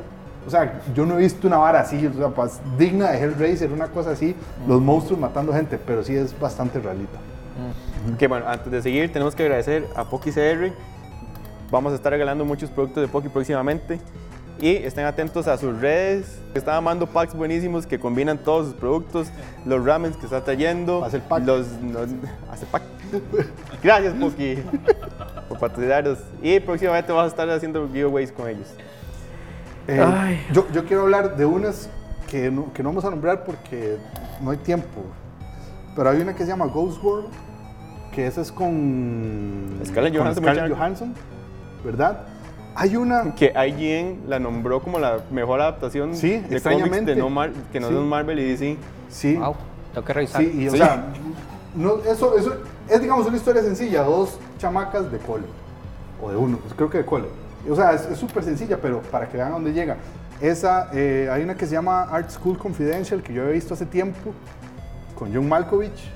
O 0.46 0.50
sea, 0.50 0.82
yo 0.94 1.06
no 1.06 1.14
he 1.14 1.22
visto 1.22 1.46
una 1.46 1.56
vara 1.56 1.80
así, 1.80 2.06
o 2.06 2.12
sea, 2.12 2.28
pues, 2.28 2.60
digna 2.78 3.10
de 3.10 3.18
Hellraiser, 3.18 3.72
una 3.72 3.88
cosa 3.88 4.10
así, 4.10 4.36
los 4.68 4.80
monstruos 4.80 5.18
matando 5.18 5.54
gente, 5.54 5.78
pero 5.78 6.04
sí 6.04 6.14
es 6.14 6.38
bastante 6.38 6.80
realita. 6.80 7.18
Que 8.18 8.26
bueno, 8.26 8.46
antes 8.46 8.70
de 8.70 8.82
seguir, 8.82 9.12
tenemos 9.12 9.34
que 9.34 9.44
agradecer 9.44 9.86
a 9.96 10.04
Poki 10.04 10.30
CR. 10.30 10.70
Vamos 11.70 11.92
a 11.92 11.96
estar 11.96 12.12
regalando 12.12 12.44
muchos 12.44 12.68
productos 12.68 13.00
de 13.00 13.08
Poki 13.08 13.28
próximamente. 13.28 13.98
Y 14.64 14.76
estén 14.76 15.04
atentos 15.04 15.46
a 15.46 15.58
sus 15.58 15.78
redes. 15.78 16.38
Está 16.54 16.80
mandando 16.80 17.06
packs 17.06 17.34
buenísimos 17.34 17.86
que 17.86 17.98
combinan 18.00 18.38
todos 18.38 18.68
sus 18.68 18.74
productos. 18.74 19.28
Los 19.66 19.84
ramens 19.84 20.16
que 20.16 20.24
está 20.24 20.42
trayendo. 20.42 21.04
Hace 21.04 21.16
el 21.16 21.22
pack. 21.22 21.44
Los, 21.44 21.66
los- 21.82 22.08
hace 22.50 22.64
pack. 22.64 22.82
Gracias, 23.82 24.14
Poki, 24.14 24.56
por 25.50 25.58
patrocinarnos. 25.58 26.18
Y 26.42 26.60
próximamente 26.60 27.12
vamos 27.12 27.26
a 27.26 27.28
estar 27.28 27.50
haciendo 27.50 27.86
giveaways 27.88 28.32
con 28.32 28.48
ellos. 28.48 28.68
Eh, 29.86 30.00
Ay. 30.02 30.40
yo, 30.50 30.66
yo 30.72 30.86
quiero 30.86 31.02
hablar 31.02 31.36
de 31.36 31.44
unas 31.44 31.90
que 32.30 32.50
no, 32.50 32.72
que 32.72 32.82
no 32.82 32.88
vamos 32.88 33.04
a 33.04 33.10
nombrar 33.10 33.44
porque 33.44 33.98
no 34.40 34.50
hay 34.50 34.56
tiempo. 34.56 35.02
Pero 35.94 36.08
hay 36.08 36.22
una 36.22 36.32
que 36.34 36.42
se 36.42 36.48
llama 36.48 36.64
Ghost 36.64 37.04
World, 37.04 37.28
que 38.12 38.26
esa 38.26 38.40
es 38.40 38.50
con 38.50 39.78
Scarlett 39.84 40.16
Johansson, 40.16 40.42
Scarlett. 40.42 40.72
Johansson, 40.74 41.14
¿verdad? 41.84 42.28
Hay 42.74 42.96
una 42.96 43.34
Que 43.36 43.52
IGN 43.54 44.28
la 44.28 44.38
nombró 44.38 44.80
como 44.82 44.98
la 44.98 45.18
mejor 45.30 45.60
adaptación 45.60 46.14
Sí, 46.16 46.30
de 46.30 46.34
cómics 46.36 46.52
extrañamente. 46.54 47.14
de 47.14 47.20
no 47.20 47.30
Mar- 47.30 47.52
que 47.72 47.80
no 47.80 47.88
Sí. 47.88 47.94
son 47.94 48.08
Marvel 48.08 48.38
y 48.38 48.44
DC. 48.50 48.76
sí, 49.08 49.36
Wow, 49.36 49.54
tengo 49.92 50.06
que 50.06 50.12
revisar. 50.12 50.42
sí, 50.42 50.52
y 50.62 50.68
o 50.68 50.72
Sí. 50.72 50.78
sea, 50.78 51.04
no, 51.74 51.96
eso, 52.08 52.36
eso 52.36 52.54
es 52.88 53.00
digamos 53.00 53.26
una 53.26 53.36
historia 53.36 53.62
sencilla, 53.62 54.02
dos 54.02 54.38
chamacas 54.58 55.10
de 55.10 55.18
cole 55.18 55.44
o 56.22 56.30
de 56.30 56.36
uno, 56.36 56.58
pues 56.58 56.74
creo 56.74 56.88
que 56.90 56.98
de 56.98 57.04
cole. 57.06 57.26
O 57.68 57.74
sea, 57.76 57.92
es 57.92 58.06
es 58.06 58.18
súper 58.18 58.42
sencilla, 58.44 58.78
pero 58.80 59.00
para 59.02 59.28
que 59.28 59.36
vean 59.36 59.48
a 59.48 59.52
dónde 59.54 59.72
llega. 59.72 59.96
Esa, 60.40 60.90
eh, 60.92 61.28
hay 61.32 61.42
una 61.44 61.54
que 61.56 61.64
se 61.66 61.72
llama 61.72 62.02
Art 62.02 62.28
School 62.30 62.58
Confidential 62.58 63.22
que 63.22 63.32
yo 63.32 63.42
había 63.42 63.54
visto 63.54 63.72
hace 63.74 63.86
tiempo 63.86 64.32
con 65.18 65.32
John 65.32 65.48
Malkovich, 65.48 66.10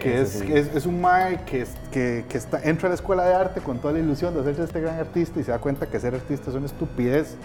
que 0.00 0.20
es, 0.20 0.30
sí. 0.30 0.52
es, 0.52 0.74
es 0.74 0.86
un 0.86 1.00
mae 1.00 1.44
que, 1.44 1.66
que, 1.92 2.24
que 2.28 2.38
está, 2.38 2.60
entra 2.62 2.88
a 2.88 2.90
la 2.90 2.94
escuela 2.96 3.24
de 3.24 3.34
arte 3.34 3.60
con 3.60 3.78
toda 3.78 3.92
la 3.92 4.00
ilusión 4.00 4.34
de 4.34 4.40
hacerse 4.40 4.64
este 4.64 4.80
gran 4.80 4.98
artista 4.98 5.38
y 5.38 5.44
se 5.44 5.52
da 5.52 5.58
cuenta 5.58 5.86
que 5.86 6.00
ser 6.00 6.14
artista 6.14 6.50
es 6.50 6.56
una 6.56 6.66
estupidez. 6.66 7.36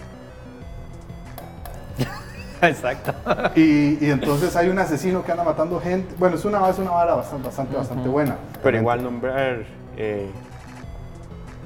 Exacto. 2.62 3.14
Y, 3.54 4.04
y 4.04 4.10
entonces 4.10 4.56
hay 4.56 4.68
un 4.68 4.78
asesino 4.78 5.24
que 5.24 5.30
anda 5.30 5.44
matando 5.44 5.80
gente. 5.80 6.14
Bueno, 6.18 6.36
es 6.36 6.44
una, 6.44 6.68
es 6.68 6.78
una 6.78 6.90
vara 6.90 7.14
bastante, 7.14 7.46
bastante, 7.46 7.76
bastante 7.76 8.08
buena. 8.08 8.36
Pero 8.62 8.78
igual 8.78 9.02
nombrar 9.04 9.64
eh, 9.96 10.30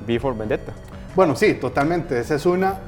V 0.07 0.21
for 0.21 0.37
Vendetta. 0.37 0.73
Bueno, 1.15 1.37
sí, 1.37 1.55
totalmente. 1.55 2.19
Esa 2.19 2.35
es 2.35 2.47
una 2.47 2.79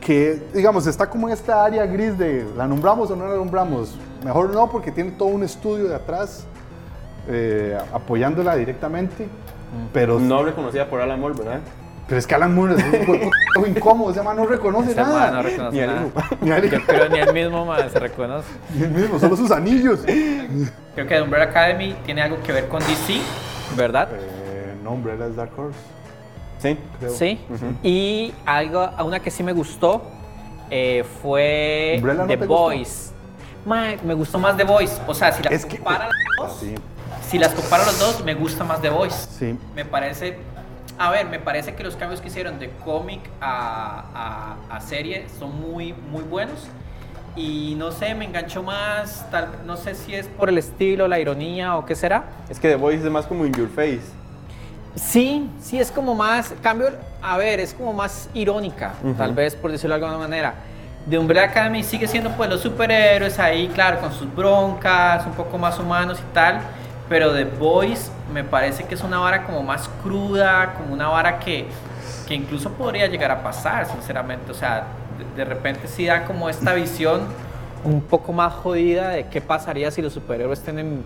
que, 0.00 0.42
digamos, 0.52 0.86
está 0.86 1.08
como 1.08 1.28
en 1.28 1.34
esta 1.34 1.64
área 1.64 1.86
gris 1.86 2.18
de 2.18 2.46
¿la 2.56 2.66
nombramos 2.66 3.10
o 3.10 3.16
no 3.16 3.26
la 3.26 3.36
nombramos? 3.36 3.96
Mejor 4.24 4.52
no, 4.52 4.70
porque 4.70 4.90
tiene 4.90 5.12
todo 5.12 5.28
un 5.28 5.42
estudio 5.42 5.88
de 5.88 5.94
atrás 5.94 6.46
eh, 7.28 7.78
apoyándola 7.92 8.56
directamente. 8.56 9.28
Pero, 9.92 10.18
No 10.20 10.42
reconocida 10.42 10.86
por 10.86 11.00
Alan 11.00 11.18
Moore, 11.20 11.34
¿verdad? 11.38 11.60
pero 12.06 12.18
es 12.18 12.26
que 12.26 12.34
Alan 12.34 12.54
Moore 12.54 12.74
es 12.74 12.84
un 12.84 13.06
puta 13.06 13.68
incómodo. 13.68 14.10
Ese 14.10 14.22
man 14.22 14.36
no 14.36 14.44
reconoce 14.44 14.90
Ese 14.90 15.00
nada. 15.00 15.18
man 15.18 15.34
no 15.34 15.42
reconoce 15.42 15.80
Ni 15.80 15.86
nada. 15.86 16.04
Ni 16.42 16.50
él- 16.50 16.70
Yo 16.70 16.84
creo 16.84 17.08
ni 17.08 17.18
el 17.20 17.32
mismo 17.32 17.64
man 17.64 17.88
se 17.90 17.98
reconoce. 17.98 18.48
ni 18.74 18.82
él 18.82 18.90
mismo, 18.90 19.18
solo 19.18 19.34
sus 19.36 19.50
anillos. 19.50 20.00
Creo 20.04 21.06
que 21.06 21.14
The 21.14 21.22
Umbrella 21.22 21.46
Academy 21.46 21.96
tiene 22.04 22.20
algo 22.20 22.42
que 22.42 22.52
ver 22.52 22.68
con 22.68 22.80
DC, 22.80 23.20
¿verdad? 23.76 24.08
Eh, 24.12 24.74
no, 24.84 24.90
Umbrella 24.90 25.26
es 25.26 25.36
Dark 25.36 25.52
Horse, 25.58 25.78
Sí. 26.58 26.76
creo. 26.98 27.10
Sí. 27.12 27.40
Y 27.82 28.34
algo, 28.44 28.90
una 29.04 29.20
que 29.20 29.30
sí 29.30 29.42
me 29.42 29.52
gustó 29.52 30.02
eh, 30.70 31.04
fue 31.22 31.94
¿Umbrella 31.96 32.24
no 32.24 32.28
The. 32.28 32.86
Mae, 33.64 33.98
me 34.04 34.12
gustó 34.14 34.38
más 34.38 34.56
The 34.56 34.64
Boys. 34.64 35.00
O 35.06 35.14
sea, 35.14 35.32
si 35.32 35.42
las 35.44 35.52
Es 35.52 35.64
que- 35.64 35.76
comparo 35.78 36.04
las 36.04 36.12
dos, 36.36 36.58
Sí, 36.60 36.74
si 37.32 37.38
las 37.38 37.54
comparo 37.54 37.84
las 37.86 37.98
dos, 37.98 38.22
me 38.24 38.34
gusta 38.34 38.62
más 38.62 38.82
The 38.82 38.90
Boys. 38.90 39.14
sí. 39.38 39.58
Me 39.74 39.86
parece, 39.86 40.36
a 40.98 41.10
ver, 41.10 41.26
me 41.26 41.38
parece 41.38 41.74
que 41.74 41.82
los 41.82 41.96
cambios 41.96 42.20
que 42.20 42.28
hicieron 42.28 42.58
de 42.58 42.68
cómic 42.84 43.20
a, 43.40 44.56
a- 44.70 44.76
a 44.76 44.80
serie 44.82 45.26
son 45.38 45.58
muy, 45.58 45.94
muy 45.94 46.22
buenos. 46.24 46.66
Y 47.34 47.74
no 47.78 47.90
sé, 47.90 48.14
me 48.14 48.26
enganchó 48.26 48.62
más, 48.62 49.24
tal, 49.30 49.48
no 49.64 49.78
sé 49.78 49.94
si 49.94 50.14
es 50.14 50.26
por 50.26 50.50
el 50.50 50.58
estilo, 50.58 51.08
la 51.08 51.18
ironía 51.18 51.76
o 51.78 51.86
qué 51.86 51.94
será. 51.94 52.24
Es 52.50 52.60
que 52.60 52.68
The 52.68 52.76
Voice 52.76 53.02
es 53.02 53.10
más 53.10 53.24
como 53.24 53.46
in 53.46 53.54
your 53.54 53.70
face. 53.70 54.02
Sí, 54.94 55.48
sí, 55.62 55.80
es 55.80 55.90
como 55.90 56.14
más, 56.14 56.52
cambio, 56.62 56.90
a 57.22 57.38
ver, 57.38 57.60
es 57.60 57.72
como 57.72 57.94
más 57.94 58.28
irónica, 58.34 58.92
tal 59.16 59.32
vez 59.32 59.54
por 59.56 59.72
decirlo 59.72 59.96
de 59.98 60.04
alguna 60.04 60.18
manera. 60.22 60.52
De 61.06 61.18
Umbrella 61.18 61.46
Academy 61.46 61.82
sigue 61.82 62.06
siendo 62.06 62.28
pues 62.36 62.50
los 62.50 62.60
superhéroes 62.60 63.38
ahí, 63.38 63.68
claro, 63.68 64.00
con 64.00 64.12
sus 64.12 64.32
broncas, 64.36 65.24
un 65.26 65.32
poco 65.32 65.56
más 65.56 65.78
humanos 65.78 66.18
y 66.20 66.34
tal, 66.34 66.60
pero 67.12 67.30
The 67.34 67.44
Boys 67.44 68.10
me 68.32 68.42
parece 68.42 68.84
que 68.84 68.94
es 68.94 69.02
una 69.02 69.18
vara 69.18 69.44
como 69.44 69.62
más 69.62 69.90
cruda, 70.02 70.72
como 70.78 70.94
una 70.94 71.08
vara 71.08 71.38
que, 71.40 71.66
que 72.26 72.32
incluso 72.32 72.70
podría 72.70 73.06
llegar 73.06 73.30
a 73.30 73.42
pasar, 73.42 73.86
sinceramente, 73.86 74.50
o 74.50 74.54
sea, 74.54 74.86
de, 75.18 75.36
de 75.36 75.44
repente 75.44 75.88
sí 75.88 76.06
da 76.06 76.24
como 76.24 76.48
esta 76.48 76.72
visión 76.72 77.20
un 77.84 78.00
poco 78.00 78.32
más 78.32 78.54
jodida 78.54 79.10
de 79.10 79.26
qué 79.26 79.42
pasaría 79.42 79.90
si 79.90 80.00
los 80.00 80.14
superhéroes 80.14 80.62
tienen 80.62 81.02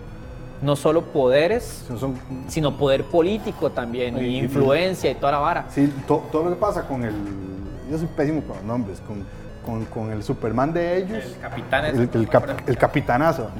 no 0.61 0.77
solo 0.77 1.01
poderes, 1.01 1.83
Son- 1.99 2.17
sino 2.47 2.77
poder 2.77 3.03
político 3.03 3.69
también, 3.69 4.17
y- 4.17 4.37
influencia 4.37 5.11
y 5.11 5.15
toda 5.15 5.33
la 5.33 5.39
vara. 5.39 5.65
Sí, 5.71 5.93
to- 6.07 6.23
todo 6.31 6.45
lo 6.45 6.49
que 6.51 6.55
pasa 6.55 6.87
con 6.87 7.03
el. 7.03 7.13
Yo 7.91 7.97
soy 7.97 8.07
pésimo 8.15 8.41
con 8.43 8.55
los 8.55 8.65
nombres. 8.65 9.01
Con, 9.05 9.25
con, 9.67 9.83
con 9.85 10.11
el 10.13 10.23
Superman 10.23 10.71
de 10.71 10.97
ellos. 10.97 11.23
El 11.25 11.37
capitán 11.41 11.85
es- 11.85 11.93
El, 11.95 12.09
el 12.13 12.29
cap- 12.29 12.49
el 12.67 12.77
capitanazo. 12.77 13.51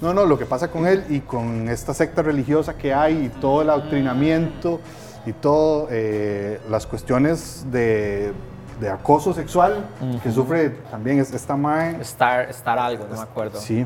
No, 0.00 0.14
no, 0.14 0.24
lo 0.24 0.38
que 0.38 0.46
pasa 0.46 0.68
con 0.70 0.86
él 0.86 1.04
y 1.08 1.20
con 1.20 1.68
esta 1.68 1.92
secta 1.92 2.22
religiosa 2.22 2.74
que 2.76 2.94
hay 2.94 3.24
y 3.26 3.28
todo 3.40 3.62
el 3.62 3.70
adoctrinamiento 3.70 4.80
y 5.26 5.32
todo 5.32 5.88
eh, 5.90 6.60
las 6.70 6.86
cuestiones 6.86 7.66
de, 7.72 8.32
de 8.80 8.88
acoso 8.88 9.34
sexual 9.34 9.84
que 10.22 10.30
sufre 10.30 10.70
también 10.90 11.18
es- 11.18 11.32
esta 11.32 11.56
mae. 11.56 12.00
Star, 12.02 12.48
Star 12.50 12.78
algo, 12.78 13.06
no 13.10 13.16
me 13.16 13.22
acuerdo. 13.22 13.58
Sí, 13.58 13.84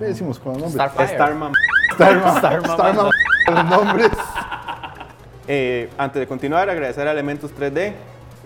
pésimos 0.00 0.38
con 0.38 0.54
los 0.54 0.62
nombres. 0.74 0.82
Starfire. 0.92 1.08
Starman. 1.14 1.52
Starman. 1.94 2.36
Starman. 2.38 2.70
Starman, 2.70 3.10
los 3.48 3.64
nombres. 3.66 4.10
Eh, 5.46 5.90
antes 5.98 6.20
de 6.20 6.26
continuar, 6.26 6.70
agradecer 6.70 7.06
a 7.06 7.12
Elementos 7.12 7.50
3D. 7.54 7.92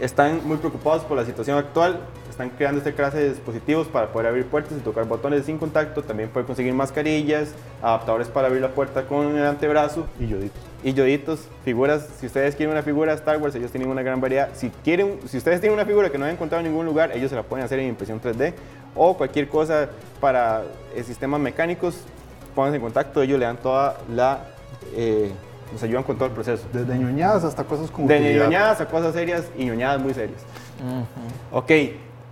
Están 0.01 0.47
muy 0.47 0.59
preocupados 0.59 1.03
por 1.03 1.17
la 1.17 1.25
situación 1.25 1.59
actual. 1.59 1.99
están 2.31 2.51
creando 2.51 2.79
esta 2.79 2.93
clase 2.93 3.19
de 3.19 3.31
dispositivos 3.31 3.89
para 3.89 4.13
poder 4.13 4.29
abrir 4.29 4.47
puertas 4.47 4.79
y 4.79 4.81
tocar 4.81 5.07
botones 5.07 5.45
sin 5.45 5.59
contacto. 5.59 6.03
También 6.03 6.29
puede 6.29 6.47
conseguir 6.47 6.73
mascarillas, 6.73 7.53
adaptadores 7.83 8.29
para 8.29 8.47
abrir 8.47 8.63
la 8.63 8.69
puerta 8.69 9.07
con 9.07 9.37
el 9.37 9.45
antebrazo 9.45 10.07
Y 10.21 10.29
Yoditos. 10.29 10.63
y 10.85 10.93
yoditos, 10.93 11.41
figuras. 11.65 12.09
Si 12.21 12.27
ustedes 12.27 12.55
quieren 12.55 12.73
una 12.73 12.85
figura 12.85 13.11
de 13.11 13.19
Star 13.19 13.39
Wars, 13.39 13.57
ellos 13.57 13.73
tienen 13.73 13.89
una 13.89 14.03
gran 14.03 14.21
variedad. 14.21 14.51
Si 14.55 14.71
quieren, 14.85 15.19
si 15.27 15.37
ustedes 15.37 15.61
tienen 15.61 15.75
una 15.77 15.85
figura 15.85 16.11
que 16.11 16.19
no 16.19 16.27
han 16.27 16.31
encontrado 16.31 16.65
en 16.65 16.71
ningún 16.71 16.87
lugar, 16.87 17.11
ellos 17.13 17.31
se 17.31 17.37
la 17.37 17.43
pueden 17.43 17.65
hacer 17.65 17.81
en 17.81 17.89
impresión 17.89 18.21
3D 18.21 18.55
o 18.95 19.17
cualquier 19.17 19.49
cosa 19.49 19.89
para 20.21 20.63
eh, 20.95 21.03
sistemas 21.03 21.41
mecánicos, 21.41 22.03
pónganse 22.55 22.77
en 22.77 22.83
contacto. 22.83 23.21
Ellos 23.21 23.41
le 23.41 23.47
dan 23.47 23.57
toda 23.57 23.99
la, 24.15 24.45
eh, 24.95 25.33
nos 25.73 25.83
ayudan 25.83 26.03
con 26.03 26.17
todo 26.17 26.27
el 26.27 26.33
proceso. 26.35 26.65
Desde 26.73 26.97
ñoñadas 26.99 27.45
hasta 27.45 27.65
cosas 27.65 27.91
como. 27.91 28.09
De 28.09 28.17
utilidad. 28.17 28.45
ñoñadas 28.45 28.81
a 28.81 28.87
cosas 28.89 29.13
serias 29.15 29.45
y 29.57 29.65
ñoñadas 29.65 30.01
muy 30.01 30.15
serias. 30.15 30.41
Ok, 31.53 31.71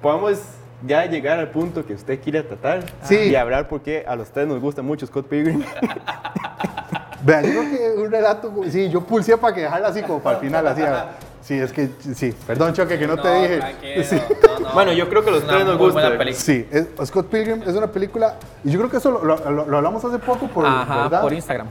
podemos 0.02 0.38
ya 0.86 1.06
llegar 1.06 1.38
al 1.38 1.50
punto 1.50 1.84
que 1.86 1.94
usted 1.94 2.20
quiere 2.22 2.42
tratar 2.42 2.84
Sí. 3.02 3.16
y 3.16 3.34
hablar 3.34 3.66
porque 3.68 4.04
a 4.06 4.14
los 4.14 4.30
tres 4.30 4.46
nos 4.46 4.60
gusta 4.60 4.82
mucho 4.82 5.06
Scott 5.06 5.26
Pilgrim. 5.26 5.62
Vean, 7.22 7.44
yo 7.44 7.50
creo 7.50 7.70
que 7.94 8.00
un 8.02 8.10
relato. 8.10 8.52
Sí, 8.70 8.88
yo 8.90 9.00
pulsé 9.00 9.36
para 9.36 9.54
que 9.54 9.62
dejarla 9.62 9.88
así 9.88 10.02
como 10.02 10.20
para 10.20 10.36
el 10.38 10.44
final, 10.44 10.66
así. 10.66 10.82
a- 10.82 11.10
Sí, 11.42 11.54
es 11.54 11.72
que. 11.72 11.88
Sí, 12.14 12.34
perdón, 12.44 12.72
Choque, 12.72 12.98
que 12.98 13.06
no, 13.06 13.16
te 13.16 13.32
dije. 13.32 14.04
Sí. 14.04 14.16
no, 14.60 14.68
no. 14.68 14.74
Bueno, 14.74 14.92
yo 14.92 15.08
creo 15.08 15.24
que 15.24 15.30
los 15.30 15.46
tres 15.46 15.64
nos 15.64 15.76
muy 15.76 15.86
gusta. 15.86 16.00
buena 16.00 16.18
película. 16.18 16.40
Sí, 16.44 16.66
es- 16.72 16.88
Scott 17.06 17.26
Pilgrim 17.28 17.62
es 17.62 17.74
una 17.74 17.86
película, 17.86 18.34
y 18.64 18.70
yo 18.70 18.78
creo 18.80 18.90
que 18.90 18.96
eso 18.96 19.12
lo, 19.12 19.24
lo- 19.24 19.50
lo- 19.50 19.66
lo 19.66 19.76
hablamos 19.76 20.04
hace 20.04 20.18
poco 20.18 20.48
por, 20.48 20.66
Ajá, 20.66 21.02
¿verdad? 21.04 21.20
por 21.22 21.32
Instagram. 21.32 21.68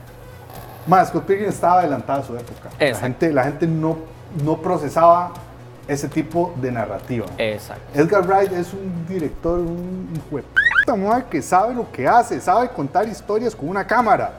Más, 0.86 1.08
Scott 1.08 1.24
Pilgrim 1.24 1.48
estaba 1.48 1.80
adelantada 1.80 2.20
a 2.20 2.24
su 2.24 2.36
época. 2.36 2.70
La 2.78 2.94
gente, 2.94 3.32
la 3.32 3.44
gente 3.44 3.66
no, 3.66 3.96
no 4.44 4.56
procesaba 4.58 5.32
ese 5.88 6.08
tipo 6.08 6.52
de 6.60 6.70
narrativa. 6.72 7.26
Exacto. 7.38 7.82
Edgar 7.98 8.26
Wright 8.26 8.52
es 8.52 8.72
un 8.72 9.06
director, 9.08 9.58
un 9.58 10.08
puta 10.30 10.96
madre 10.96 11.24
que 11.30 11.42
sabe 11.42 11.74
lo 11.74 11.90
que 11.90 12.06
hace, 12.06 12.40
sabe 12.40 12.68
contar 12.70 13.06
historias 13.08 13.54
con 13.54 13.68
una 13.68 13.86
cámara. 13.86 14.32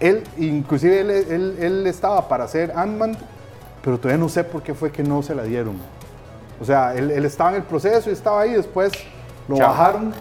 Él, 0.00 0.24
inclusive 0.38 1.00
él, 1.00 1.10
él- 1.10 1.56
él 1.60 1.86
estaba 1.86 2.26
para 2.28 2.44
hacer 2.44 2.72
Ant-Man, 2.76 3.16
pero 3.82 3.98
todavía 3.98 4.18
no 4.22 4.28
sé 4.28 4.44
por 4.44 4.62
qué 4.62 4.74
fue 4.74 4.90
que 4.90 5.02
no 5.02 5.22
se 5.22 5.34
la 5.34 5.44
dieron. 5.44 5.76
O 6.60 6.64
sea, 6.64 6.94
él, 6.94 7.10
él 7.10 7.24
estaba 7.24 7.50
en 7.50 7.56
el 7.56 7.62
proceso 7.62 8.10
y 8.10 8.12
estaba 8.12 8.42
ahí, 8.42 8.52
después 8.52 8.92
lo 9.48 9.56
Chao. 9.56 9.68
bajaron. 9.68 10.12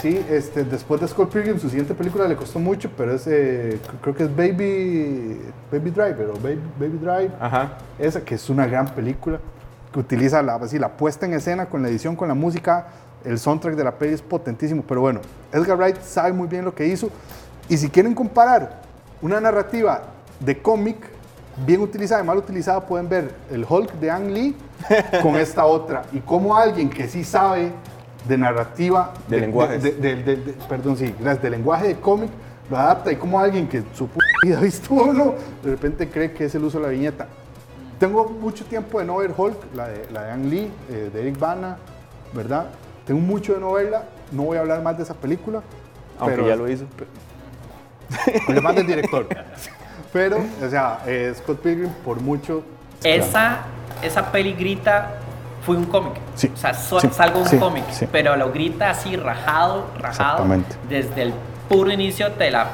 Sí, 0.00 0.24
este, 0.28 0.64
después 0.64 1.00
de 1.00 1.08
Scott 1.08 1.32
Pilgrim, 1.32 1.58
su 1.58 1.68
siguiente 1.68 1.94
película 1.94 2.26
le 2.26 2.36
costó 2.36 2.58
mucho, 2.58 2.90
pero 2.96 3.14
es, 3.14 3.26
eh, 3.26 3.78
creo 4.02 4.14
que 4.14 4.24
es 4.24 4.36
Baby, 4.36 5.40
Baby 5.70 5.90
Driver 5.90 6.30
o 6.30 6.34
Baby, 6.34 6.60
Baby 6.78 6.98
Drive. 6.98 7.30
Ajá. 7.40 7.78
Esa 7.98 8.20
que 8.20 8.34
es 8.34 8.50
una 8.50 8.66
gran 8.66 8.86
película, 8.86 9.38
que 9.92 10.00
utiliza 10.00 10.42
la, 10.42 10.56
así, 10.56 10.78
la 10.78 10.96
puesta 10.96 11.26
en 11.26 11.34
escena 11.34 11.66
con 11.66 11.82
la 11.82 11.88
edición, 11.88 12.16
con 12.16 12.28
la 12.28 12.34
música, 12.34 12.88
el 13.24 13.38
soundtrack 13.38 13.76
de 13.76 13.84
la 13.84 13.92
peli 13.92 14.14
es 14.14 14.22
potentísimo, 14.22 14.84
pero 14.86 15.00
bueno, 15.00 15.20
Edgar 15.52 15.78
Wright 15.78 16.00
sabe 16.02 16.32
muy 16.32 16.48
bien 16.48 16.64
lo 16.64 16.74
que 16.74 16.86
hizo. 16.86 17.08
Y 17.68 17.78
si 17.78 17.88
quieren 17.88 18.14
comparar 18.14 18.82
una 19.22 19.40
narrativa 19.40 20.02
de 20.40 20.60
cómic 20.60 20.96
bien 21.64 21.80
utilizada 21.80 22.22
y 22.22 22.26
mal 22.26 22.36
utilizada, 22.36 22.80
pueden 22.80 23.08
ver 23.08 23.34
el 23.50 23.64
Hulk 23.66 23.92
de 23.94 24.10
Ang 24.10 24.30
Lee 24.30 24.56
con 25.22 25.36
esta 25.36 25.64
otra. 25.64 26.02
Y 26.12 26.18
como 26.18 26.56
alguien 26.56 26.90
que 26.90 27.08
sí 27.08 27.24
sabe 27.24 27.72
de 28.26 28.38
narrativa, 28.38 29.12
De 29.28 29.40
lenguajes. 29.40 29.82
de- 29.82 29.92
de- 29.92 30.16
de- 30.16 30.36
de- 30.36 30.52
perdón, 30.68 30.96
sí, 30.96 31.14
de 31.18 31.50
lenguaje 31.50 31.88
de 31.88 31.96
cómic, 32.00 32.30
lo 32.70 32.76
adapta 32.78 33.12
y 33.12 33.16
como 33.16 33.38
alguien 33.38 33.68
que 33.68 33.82
su 33.94 34.06
puta 34.08 34.26
vida 34.42 34.58
ha 34.58 34.60
visto 34.62 34.94
uno, 34.94 35.34
de 35.62 35.70
repente 35.70 36.08
cree 36.08 36.32
que 36.32 36.46
es 36.46 36.54
el 36.54 36.64
uso 36.64 36.78
de 36.78 36.84
la 36.86 36.90
viñeta. 36.90 37.26
Tengo 37.98 38.24
mucho 38.28 38.64
tiempo 38.64 38.98
de 38.98 39.04
no 39.04 39.16
ver 39.18 39.32
Hulk, 39.36 39.74
la 39.74 39.88
de, 39.88 40.06
la 40.12 40.22
de 40.24 40.32
Ang 40.32 40.44
Lee, 40.46 40.72
eh, 40.90 41.10
de 41.12 41.20
Eric 41.20 41.38
Bana, 41.38 41.76
¿verdad? 42.32 42.66
Tengo 43.06 43.20
mucho 43.20 43.54
de 43.54 43.60
no 43.60 43.72
verla, 43.72 44.04
no 44.32 44.42
voy 44.44 44.56
a 44.56 44.60
hablar 44.60 44.82
más 44.82 44.96
de 44.96 45.02
esa 45.04 45.14
película. 45.14 45.62
Aunque 46.18 46.36
pero- 46.36 46.48
ya 46.48 46.56
lo 46.56 46.68
hizo. 46.68 46.86
Hablar 48.48 48.62
más 48.62 48.74
del 48.76 48.86
director. 48.86 49.26
Pero, 50.12 50.38
o 50.64 50.68
sea, 50.70 51.00
eh, 51.06 51.32
Scott 51.36 51.60
Pilgrim 51.60 51.90
por 52.04 52.20
mucho... 52.20 52.62
Esa, 53.02 53.62
esa 54.02 54.30
peli 54.32 54.52
grita 54.54 55.18
fue 55.64 55.76
un 55.76 55.84
cómic. 55.86 56.14
Sí, 56.34 56.50
O 56.52 56.56
sea, 56.56 56.74
so- 56.74 57.00
sí, 57.00 57.08
salgo 57.12 57.40
un 57.40 57.46
sí, 57.48 57.58
cómic. 57.58 57.84
sí. 57.90 58.06
Pero 58.10 58.36
lo 58.36 58.52
grita 58.52 58.90
así 58.90 59.16
rajado, 59.16 59.86
rajado. 59.98 60.32
Exactamente. 60.44 60.76
Desde 60.88 61.22
el 61.22 61.34
puro 61.68 61.90
inicio 61.90 62.32
te 62.32 62.50
la 62.50 62.66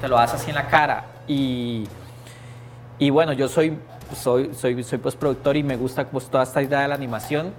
te 0.00 0.08
lo 0.08 0.18
hace 0.18 0.36
así 0.36 0.50
en 0.50 0.56
la 0.56 0.66
cara. 0.68 1.04
Y, 1.26 1.88
y 2.98 3.10
bueno, 3.10 3.32
yo 3.32 3.48
soy, 3.48 3.78
soy, 4.14 4.52
soy, 4.54 4.82
soy 4.84 4.98
postproductor 4.98 5.56
y 5.56 5.62
me 5.62 5.76
gusta 5.76 6.04
pues, 6.04 6.26
toda 6.26 6.42
esta 6.44 6.60
idea 6.62 6.80
de 6.80 6.88
la 6.88 6.94
animación. 6.94 7.52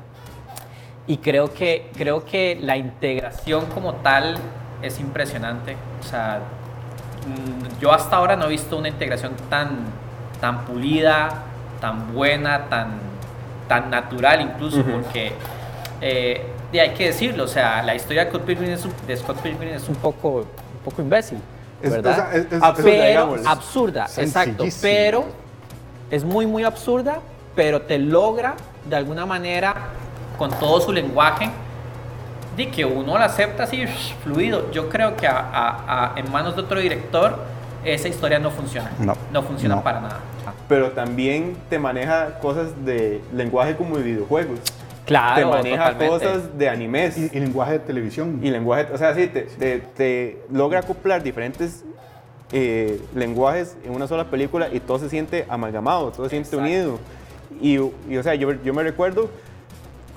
Y 1.08 1.18
creo 1.18 1.52
que, 1.54 1.90
creo 1.98 2.26
que 2.26 2.58
la 2.62 2.78
integración 2.78 3.66
como 3.68 3.94
tal 3.96 4.38
es 4.82 5.00
impresionante. 5.00 5.76
O 6.00 6.04
sea, 6.04 6.40
mm, 7.26 7.80
yo 7.82 7.92
hasta 7.92 8.18
ahora 8.18 8.36
no 8.36 8.46
he 8.46 8.50
visto 8.50 8.78
una 8.78 8.90
integración 8.90 9.34
tan, 9.50 9.86
tan 10.40 10.66
pulida, 10.66 11.30
tan 11.82 12.14
buena, 12.14 12.66
tan, 12.70 13.00
tan 13.68 13.90
natural 13.90 14.42
incluso, 14.42 14.84
porque 14.84 15.32
eh, 16.02 16.46
y 16.72 16.80
hay 16.80 16.92
que 16.92 17.08
decirlo, 17.08 17.46
o 17.46 17.48
sea, 17.48 17.82
la 17.84 17.96
historia 17.96 18.26
de 18.26 18.30
Scott 18.32 18.44
Pilgrim 18.44 18.72
es 18.72 18.86
un, 18.86 18.94
Scott 19.18 19.38
Pilgrim 19.42 19.70
es 19.74 19.88
un 19.88 19.96
poco, 19.96 20.30
un 20.40 20.46
poco 20.84 21.02
imbécil, 21.02 21.40
Es- 21.82 21.92
¿verdad? 21.92 22.16
sea, 22.16 22.34
es- 22.40 22.52
es- 22.52 22.62
Absurda, 22.64 22.92
pero 22.92 23.36
absurda, 23.46 24.08
exacto, 24.18 24.66
pero 24.82 25.26
es 26.12 26.24
muy 26.24 26.46
muy 26.46 26.64
absurda, 26.64 27.20
pero 27.56 27.82
te 27.82 27.98
logra 27.98 28.56
de 28.86 28.96
alguna 28.96 29.26
manera 29.26 29.74
con 30.38 30.52
todo 30.52 30.80
su 30.82 30.92
lenguaje 30.92 31.50
de 32.56 32.70
que 32.70 32.86
uno 32.86 33.18
la 33.18 33.26
acepta 33.26 33.64
así 33.64 33.86
fluido. 34.24 34.72
Yo 34.72 34.90
creo 34.90 35.16
que 35.16 35.28
a- 35.28 35.38
a- 35.40 36.14
a- 36.16 36.20
en 36.20 36.32
manos 36.32 36.56
de 36.56 36.62
otro 36.62 36.80
director 36.80 37.38
esa 37.94 38.08
historia 38.08 38.40
no 38.40 38.52
funciona. 38.52 38.92
No, 39.32 39.44
funciona 39.44 39.76
no. 39.76 39.84
para 39.84 40.02
nada. 40.02 40.20
Pero 40.68 40.92
también 40.92 41.56
te 41.70 41.80
maneja 41.80 42.40
cosas 42.40 42.70
de 42.86 43.22
lenguaje 43.34 43.76
como 43.76 43.98
de 43.98 44.04
videojuegos. 44.04 44.60
Claro, 45.06 45.36
te 45.36 45.46
maneja 45.46 45.94
totalmente. 45.94 46.26
cosas 46.26 46.58
de 46.58 46.70
animes. 46.70 47.18
Y, 47.18 47.30
y 47.34 47.40
lenguaje 47.40 47.74
de 47.74 47.80
televisión. 47.80 48.40
Y 48.44 48.50
lenguaje, 48.50 48.88
o 48.94 48.98
sea, 48.98 49.16
sí, 49.16 49.28
te, 49.28 49.44
te- 49.44 49.80
te 49.96 50.38
logra 50.52 50.80
acoplar 50.80 51.24
diferentes 51.24 51.86
eh, 52.52 53.02
lenguajes 53.16 53.78
en 53.86 53.94
una 53.96 54.08
sola 54.08 54.26
película 54.26 54.68
y 54.72 54.80
todo 54.80 55.00
se 55.00 55.10
siente 55.10 55.46
amalgamado, 55.50 56.12
todo 56.12 56.26
se 56.26 56.32
siente 56.32 56.50
Exacto. 56.50 56.66
unido. 56.66 57.00
Y, 57.62 57.76
y, 58.14 58.18
o 58.18 58.24
sea, 58.24 58.36
yo, 58.36 58.52
yo 58.64 58.74
me 58.74 58.84
recuerdo 58.84 59.30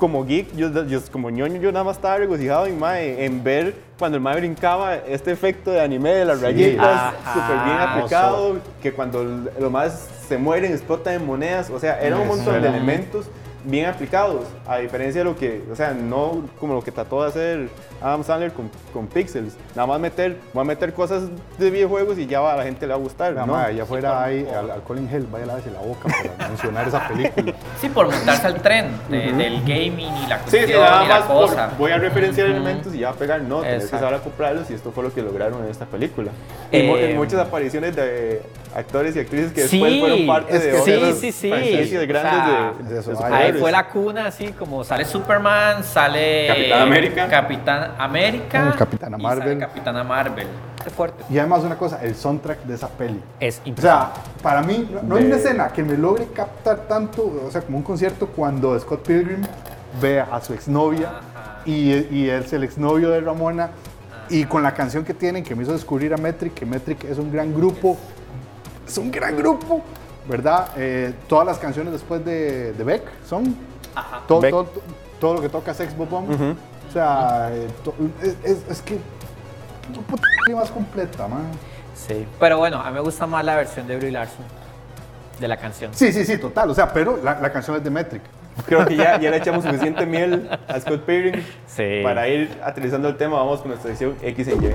como 0.00 0.24
geek, 0.24 0.56
yo, 0.56 0.84
yo- 0.86 1.00
como 1.12 1.30
ñoño, 1.30 1.60
yo 1.60 1.70
nada 1.70 1.84
más 1.84 1.96
estaba 1.96 2.16
regocijado 2.16 2.66
en, 2.66 2.78
mae, 2.78 3.24
en 3.24 3.44
ver 3.44 3.74
cuando 3.98 4.16
el 4.16 4.22
mae 4.22 4.36
brincaba 4.40 4.96
este 4.96 5.30
efecto 5.30 5.70
de 5.70 5.80
anime 5.80 6.10
de 6.10 6.24
las 6.24 6.38
Sí. 6.38 6.44
rayitas, 6.46 7.14
súper 7.32 7.64
bien 7.66 7.76
aplicado, 7.78 8.56
que 8.82 8.92
cuando 8.92 9.22
los 9.22 9.70
más 9.70 10.08
se 10.26 10.38
mueren 10.38 10.72
explotan 10.72 11.14
en 11.14 11.26
monedas, 11.26 11.70
o 11.70 11.78
sea, 11.78 12.00
era 12.00 12.16
un 12.16 12.26
montón 12.26 12.60
de 12.60 12.68
elementos 12.68 13.26
bien 13.64 13.87
aplicados, 13.87 14.44
a 14.66 14.79
diferencia 14.79 15.20
de 15.20 15.25
lo 15.25 15.37
que, 15.37 15.62
o 15.70 15.77
sea, 15.77 15.92
no 15.92 16.42
como 16.59 16.75
lo 16.75 16.83
que 16.83 16.90
trató 16.92 17.23
de 17.23 17.29
hacer 17.29 17.68
Adam 18.03 18.25
Sandler 18.25 18.53
con, 18.53 18.70
con 18.92 19.07
Pixels, 19.07 19.55
nada 19.75 19.87
más 19.87 20.01
meter, 20.01 20.38
voy 20.55 20.62
a 20.62 20.64
meter 20.64 20.94
cosas 20.94 21.25
de 21.59 21.70
videojuegos 21.70 22.18
y 22.18 22.27
ya 22.27 22.40
va, 22.40 22.55
a 22.55 22.57
la 22.57 22.62
gente 22.64 22.87
le 22.87 22.92
va 22.94 22.99
a 22.99 23.03
gustar, 23.03 23.35
¿no? 23.35 23.46
madre, 23.46 23.73
allá 23.75 23.83
afuera 23.83 24.25
hay 24.25 24.49
al, 24.49 24.70
al 24.70 24.83
Colin 24.83 25.09
Hell, 25.12 25.27
vaya 25.31 25.44
a 25.44 25.46
lavarse 25.49 25.70
la 25.70 25.81
boca 25.81 26.09
para 26.09 26.49
mencionar 26.49 26.88
esa 26.88 27.07
película. 27.09 27.53
Sí, 27.81 27.88
por 27.90 28.07
montarse 28.11 28.46
al 28.46 28.62
tren 28.62 28.90
de- 29.09 29.33
del 29.33 29.61
gaming 29.62 30.14
y 30.25 30.27
la 30.27 30.37
Sí, 30.38 30.42
cuestión 30.51 30.66
sí, 30.66 30.73
nada 30.73 31.05
y 31.05 31.09
la 31.09 31.14
más 31.20 31.25
por- 31.29 31.49
cosa. 31.49 31.70
voy 31.79 31.92
a 31.92 31.99
referenciar 31.99 32.46
elementos 32.46 32.94
y 32.94 32.99
ya 33.01 33.09
va 33.11 33.14
a 33.14 33.18
pegar, 33.18 33.42
no, 33.42 33.61
tenés 33.61 33.85
que 33.90 33.99
saber 33.99 34.14
acoplarlos 34.14 34.70
y 34.70 34.75
esto 34.75 34.90
fue 34.92 35.05
lo 35.05 35.12
que 35.12 35.23
lograron 35.23 35.62
en 35.64 35.70
esta 35.70 35.85
película. 35.87 36.31
Y 36.72 36.76
Eh, 36.76 37.14
muchas 37.16 37.40
apariciones 37.40 37.96
de 37.96 38.42
actores 38.74 39.16
y 39.16 39.18
actrices 39.20 39.52
que 39.52 39.62
Sí, 39.66 39.78
después 39.80 40.00
fueron 40.00 40.26
parte 40.26 40.56
es 40.56 40.62
de 40.64 40.70
que 40.70 40.78
sí, 40.78 40.92
otras 40.92 41.18
sí, 41.18 41.33
sí. 41.33 41.48
franquicias 41.50 42.04
O 42.04 42.06
grandes 42.06 42.33
sea, 42.33 42.72
de, 42.88 42.98
es 42.98 43.06
de 43.18 43.24
ahí 43.24 43.33
Ahí 43.33 43.52
fue 43.54 43.72
la 43.72 43.88
cuna, 43.88 44.26
así 44.26 44.52
como 44.52 44.85
sale 44.85 45.04
Superman, 45.04 45.83
sale 45.83 46.46
Capitán 46.46 46.83
América. 46.83 47.28
Capitán 47.28 47.90
América, 47.98 48.64
Mm, 48.74 48.78
Capitana 48.78 49.16
y 49.18 49.20
sale 49.22 49.37
Marvel. 49.37 49.59
Capitana 49.59 50.04
Marvel. 50.04 50.46
Qué 50.85 50.90
fuerte. 50.90 51.24
Y 51.28 51.38
además 51.38 51.62
una 51.64 51.76
cosa, 51.76 51.98
el 52.02 52.14
soundtrack 52.14 52.62
de 52.62 52.74
esa 52.74 52.88
peli. 52.88 53.20
Es 53.40 53.56
O 53.56 53.59
sea, 53.59 53.68
impresionante. 53.68 54.20
para 54.42 54.62
mí, 54.62 54.88
no, 54.92 55.02
no 55.02 55.16
hay 55.16 55.24
una 55.24 55.37
De- 55.37 55.42
escena 55.42 55.68
que 55.68 55.83
me 55.83 55.96
logre 55.98 56.26
captar 56.33 56.87
tanto, 56.88 57.22
o 57.46 57.50
sea, 57.50 57.62
como 57.62 57.78
un 57.78 57.83
concierto 57.83 58.28
cuando 58.28 58.78
Scott 58.78 59.06
Pilgrim 59.06 59.42
ve 60.00 60.20
a 60.20 60.40
su 60.40 60.54
exnovia 60.54 61.09
y, 61.66 61.92
y 62.16 62.30
es 62.30 62.52
el 62.52 62.62
exnovio 62.64 63.11
de 63.11 63.20
Ramona 63.20 63.70
y 64.30 64.44
con 64.44 64.62
la 64.62 64.72
canción 64.74 65.04
que 65.04 65.12
tienen 65.14 65.42
que 65.44 65.54
me 65.54 65.62
hizo 65.64 65.72
descubrir 65.72 66.14
a 66.14 66.16
Metric, 66.16 66.54
que 66.54 66.64
Metric 66.66 67.04
es 67.04 67.18
un 67.18 67.32
gran 67.32 67.54
grupo, 67.54 67.96
es 68.86 68.96
un 68.98 69.10
gran 69.10 69.36
grupo, 69.36 69.82
¿verdad? 70.28 70.68
Eh, 70.76 71.12
todas 71.28 71.46
las 71.46 71.58
canciones 71.58 71.92
después 71.92 72.24
de, 72.24 72.72
de 72.72 72.84
Beck 72.84 73.02
son 73.28 73.54
Ajá. 73.94 74.22
todo, 74.28 74.40
Beck. 74.40 74.50
todo, 74.50 74.66
todo 75.20 75.34
lo 75.34 75.40
que 75.40 75.48
toca 75.48 75.74
Sex 75.74 75.96
Bobom. 75.96 76.30
Ujú. 76.30 76.54
O 76.88 76.92
sea, 76.92 77.50
eh, 77.52 77.68
to- 77.84 77.94
es, 78.22 78.36
es- 78.42 78.64
es 78.70 78.82
que 78.82 78.94
es 78.94 79.00
peli 80.44 80.56
más 80.56 80.70
completa, 80.70 81.26
man. 81.28 81.42
Sí. 81.94 82.26
Pero 82.38 82.58
bueno, 82.58 82.80
a 82.80 82.86
mí 82.88 82.94
me 82.94 83.00
gusta 83.00 83.26
más 83.26 83.44
la 83.44 83.56
versión 83.56 83.86
de 83.86 83.96
Brie 83.96 84.10
Larson 84.10 84.44
de 85.38 85.48
la 85.48 85.56
canción. 85.56 85.92
Sí, 85.94 86.12
sí, 86.12 86.24
sí, 86.24 86.38
total. 86.38 86.70
O 86.70 86.74
sea, 86.74 86.92
pero 86.92 87.18
la, 87.22 87.38
la 87.40 87.52
canción 87.52 87.76
es 87.76 87.84
de 87.84 87.90
Metric. 87.90 88.22
Creo 88.66 88.86
que 88.86 88.96
ya, 88.96 89.18
ya 89.20 89.30
le 89.30 89.36
echamos 89.36 89.64
suficiente 89.64 90.06
miel 90.06 90.48
a 90.68 90.80
Scott 90.80 91.02
Pilgrim. 91.02 91.42
Sí. 91.66 92.00
Para 92.02 92.28
ir 92.28 92.50
aterrizando 92.62 93.08
el 93.08 93.16
tema, 93.16 93.36
vamos 93.38 93.60
con 93.60 93.70
nuestra 93.70 93.90
sección 93.90 94.16
X 94.22 94.48
en 94.48 94.62
Y. 94.62 94.74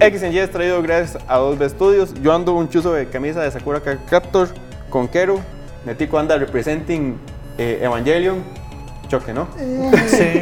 X 0.00 0.22
en 0.22 0.32
Y 0.32 0.38
es 0.38 0.50
traído 0.50 0.82
gracias 0.82 1.22
a 1.28 1.38
dos 1.38 1.58
Studios. 1.70 2.14
Yo 2.22 2.34
ando 2.34 2.54
un 2.54 2.68
chuzo 2.68 2.92
de 2.92 3.06
camisa 3.06 3.42
de 3.42 3.50
Sakura 3.50 3.80
Captor 4.08 4.48
con 4.90 5.06
Kero. 5.06 5.40
Netico 5.84 6.18
anda 6.18 6.36
representing 6.38 7.18
eh, 7.58 7.80
Evangelion. 7.82 8.42
Choque, 9.08 9.32
¿no? 9.32 9.48
Sí. 10.08 10.40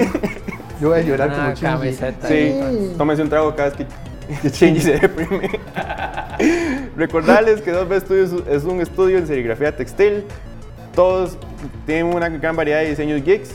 Yo 0.81 0.89
voy 0.89 1.01
a 1.01 1.03
llorar 1.03 1.29
Una 1.29 1.55
como 1.55 1.61
camiseta. 1.61 2.27
Sí, 2.27 2.95
tómense 2.97 3.23
un 3.23 3.29
trago 3.29 3.55
cada 3.55 3.69
vez 3.69 3.77
que, 3.77 3.87
Shinji 4.53 4.81
se 4.81 4.99
deprime. 4.99 5.51
Recordarles 6.97 7.61
que 7.61 7.73
2B 7.73 8.01
Studios 8.01 8.35
es 8.49 8.65
un 8.65 8.81
estudio 8.81 9.19
en 9.19 9.27
serigrafía 9.27 9.75
textil. 9.75 10.25
Todos 10.95 11.37
tienen 11.87 12.07
una 12.07 12.29
gran 12.29 12.57
variedad 12.57 12.81
de 12.81 12.91
diseños 12.91 13.23
geeks. 13.25 13.51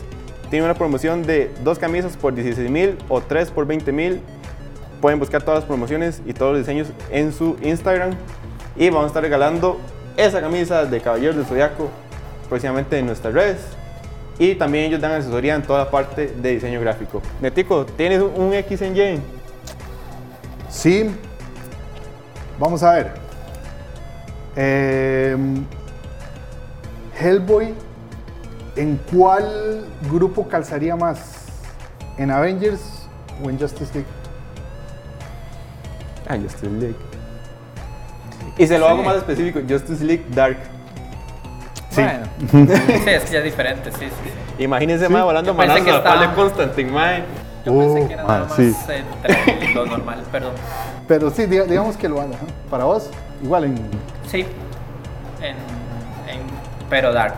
Tienen 0.50 0.64
una 0.64 0.74
promoción 0.74 1.22
de 1.22 1.50
dos 1.64 1.78
camisas 1.78 2.16
por 2.16 2.34
16 2.34 2.70
mil 2.70 2.96
o 3.08 3.20
tres 3.20 3.50
por 3.50 3.66
20 3.66 3.92
mil. 3.92 4.20
Pueden 5.00 5.18
buscar 5.18 5.42
todas 5.42 5.60
las 5.60 5.66
promociones 5.66 6.22
y 6.24 6.32
todos 6.32 6.52
los 6.52 6.60
diseños 6.60 6.88
en 7.10 7.32
su 7.32 7.56
Instagram. 7.62 8.10
Y 8.76 8.88
vamos 8.88 9.04
a 9.04 9.06
estar 9.08 9.22
regalando 9.22 9.80
esa 10.16 10.40
camisa 10.40 10.84
de 10.84 11.00
Caballeros 11.00 11.36
del 11.36 11.46
Zodiaco 11.46 11.90
próximamente 12.48 12.98
en 12.98 13.06
nuestras 13.06 13.34
redes. 13.34 13.58
Y 14.38 14.54
también 14.54 14.84
ellos 14.84 15.00
dan 15.00 15.12
asesoría 15.12 15.54
en 15.54 15.62
toda 15.62 15.84
la 15.84 15.90
parte 15.90 16.28
de 16.28 16.50
diseño 16.50 16.80
gráfico. 16.80 17.22
Netico, 17.40 17.86
¿tienes 17.86 18.22
un 18.22 18.52
X 18.52 18.82
en 18.82 18.96
Y? 18.96 19.35
Sí. 20.68 21.10
Vamos 22.58 22.82
a 22.82 22.92
ver. 22.92 23.12
Em, 24.56 25.64
Hellboy, 27.20 27.74
¿en 28.76 28.96
cuál 29.12 29.84
grupo 30.10 30.48
calzaría 30.48 30.96
más? 30.96 31.18
¿En 32.18 32.30
Avengers 32.30 32.80
o 33.44 33.50
en 33.50 33.58
Justice 33.58 33.92
League? 33.94 34.08
Ah, 36.28 36.36
Justice 36.36 36.66
League. 36.70 36.96
Y 38.58 38.66
se 38.66 38.78
lo 38.78 38.86
Sí. 38.86 38.92
hago 38.92 39.02
más 39.02 39.16
específico, 39.16 39.60
Justice 39.68 40.02
League 40.02 40.24
Dark. 40.30 40.56
Bueno. 41.94 42.26
sí, 42.50 43.10
es 43.10 43.24
que 43.24 43.32
ya 43.32 43.38
es 43.38 43.44
diferente, 43.44 43.90
sí, 43.92 43.98
sí. 44.00 44.06
sí. 44.58 44.62
Imagínense 44.64 45.08
más 45.10 45.24
volando 45.24 45.54
que 45.54 45.62
a 45.62 45.66
la 45.66 45.74
pala 45.74 45.84
de 45.84 45.90
estaba- 46.26 46.34
Constantine, 46.34 46.90
mae. 46.90 47.22
Yo 47.66 47.72
Oh, 47.72 47.80
pensé 47.80 48.06
que 48.06 48.14
era 48.14 48.22
nada 48.22 48.36
ah, 48.36 48.46
más 48.48 48.52
sí. 48.54 48.74
entre 48.86 49.74
lo 49.74 49.86
normal, 49.86 50.22
perdón. 50.30 50.52
Pero 51.08 51.30
sí, 51.30 51.42
diga- 51.46 51.64
digamos 51.66 51.96
que 51.96 52.08
lo 52.08 52.20
haga. 52.20 52.28
¿no? 52.36 52.70
Para 52.70 52.84
vos, 52.84 53.10
igual 53.42 53.64
en. 53.64 53.74
Sí, 54.30 54.46
en, 55.42 55.56
en 56.32 56.42
pero 56.88 57.12
dark. 57.12 57.34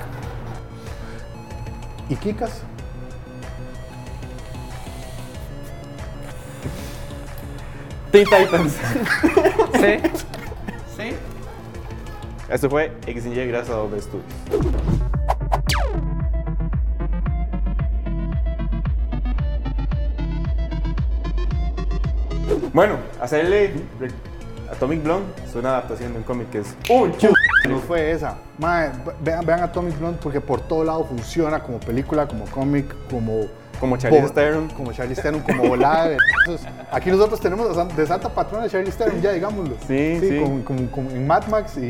¿Y 2.10 2.16
Kikas? 2.16 2.62
Teen 8.10 8.24
Titans. 8.26 8.76
Sí, 9.78 9.98
sí. 10.96 11.14
Eso 12.48 12.68
fue 12.68 12.92
X 13.06 13.24
gracias 13.26 13.70
a 13.70 13.74
Doble 13.74 14.00
Studios. 14.00 14.24
Bueno, 22.78 22.94
hacerle 23.20 23.72
Atomic 24.70 25.02
Blonde 25.02 25.26
es 25.44 25.52
una 25.56 25.70
adaptación 25.70 26.12
de 26.12 26.18
un 26.18 26.22
cómic 26.22 26.48
que 26.50 26.58
es 26.60 26.76
un 26.88 27.10
chu. 27.18 27.26
No 27.68 27.80
fue 27.80 28.12
esa. 28.12 28.36
Mae, 28.56 28.90
vean, 29.20 29.44
vean 29.44 29.60
Atomic 29.64 29.98
Blonde 29.98 30.20
porque 30.22 30.40
por 30.40 30.60
todo 30.60 30.84
lado 30.84 31.02
funciona 31.04 31.60
como 31.60 31.80
película, 31.80 32.28
como 32.28 32.44
cómic, 32.44 32.86
como. 33.10 33.46
Como 33.80 33.96
Charlize 33.96 34.26
Bo- 34.28 34.30
Theron. 34.32 34.68
Como 34.68 34.92
Charlize 34.92 35.20
Theron, 35.22 35.40
como 35.40 35.64
volada 35.66 36.16
Entonces, 36.46 36.68
Aquí 36.92 37.10
nosotros 37.10 37.40
tenemos 37.40 37.68
de 37.68 37.74
san- 37.74 37.96
de 37.96 38.06
santa 38.06 38.28
patrona 38.28 38.66
a 38.66 38.68
Charlize 38.68 38.96
Theron, 38.96 39.20
ya 39.22 39.32
digámoslo. 39.32 39.74
Sí, 39.88 40.18
sí. 40.20 40.38
Como, 40.40 40.64
como- 40.64 40.88
como 40.92 41.10
en 41.10 41.26
Mad 41.26 41.48
Max 41.48 41.76
y, 41.78 41.80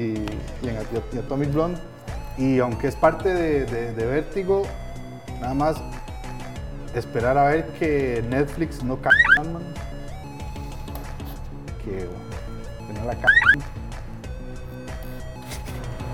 y 0.63 0.69
en 0.69 0.79
y 1.15 1.19
Atomic 1.19 1.53
Blonde. 1.53 1.79
Y 2.39 2.61
aunque 2.61 2.89
es 2.89 2.97
parte 2.97 3.35
de, 3.35 3.67
de, 3.67 3.93
de 3.93 4.07
Vértigo, 4.07 4.63
nada 5.39 5.53
más 5.53 5.77
esperar 6.95 7.37
a 7.37 7.45
ver 7.45 7.67
que 7.79 8.25
Netflix 8.31 8.83
no 8.83 8.97
cae 9.03 9.13
Batman. 9.37 9.63
Que, 11.89 12.07
que 12.87 13.01
no 13.01 13.07
la. 13.07 13.17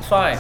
Suave. 0.09 0.37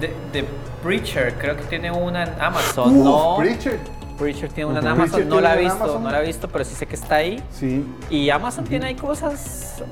The, 0.00 0.12
The 0.32 0.44
Preacher, 0.82 1.34
creo 1.38 1.56
que 1.56 1.62
tiene 1.64 1.90
una 1.90 2.22
en 2.24 2.40
Amazon. 2.40 3.02
no, 3.02 3.36
Preacher. 3.38 3.78
Preacher 4.18 4.48
tiene 4.52 4.70
una 4.70 4.80
en. 4.80 4.86
Amazon. 4.86 5.10
Preacher 5.10 5.26
No 5.28 5.40
la 5.40 5.56
he 5.56 5.60
visto, 5.64 5.98
no 6.00 6.10
la 6.10 6.22
he 6.22 6.26
visto, 6.26 6.48
pero 6.48 6.64
sí 6.64 6.74
sé 6.74 6.86
que 6.86 6.94
está 6.94 7.16
ahí. 7.16 7.42
Sí. 7.52 7.84
Y 8.10 8.30
Amazon 8.30 8.64
tiene 8.64 8.86
ahí 8.86 8.94
cosas. 8.94 9.82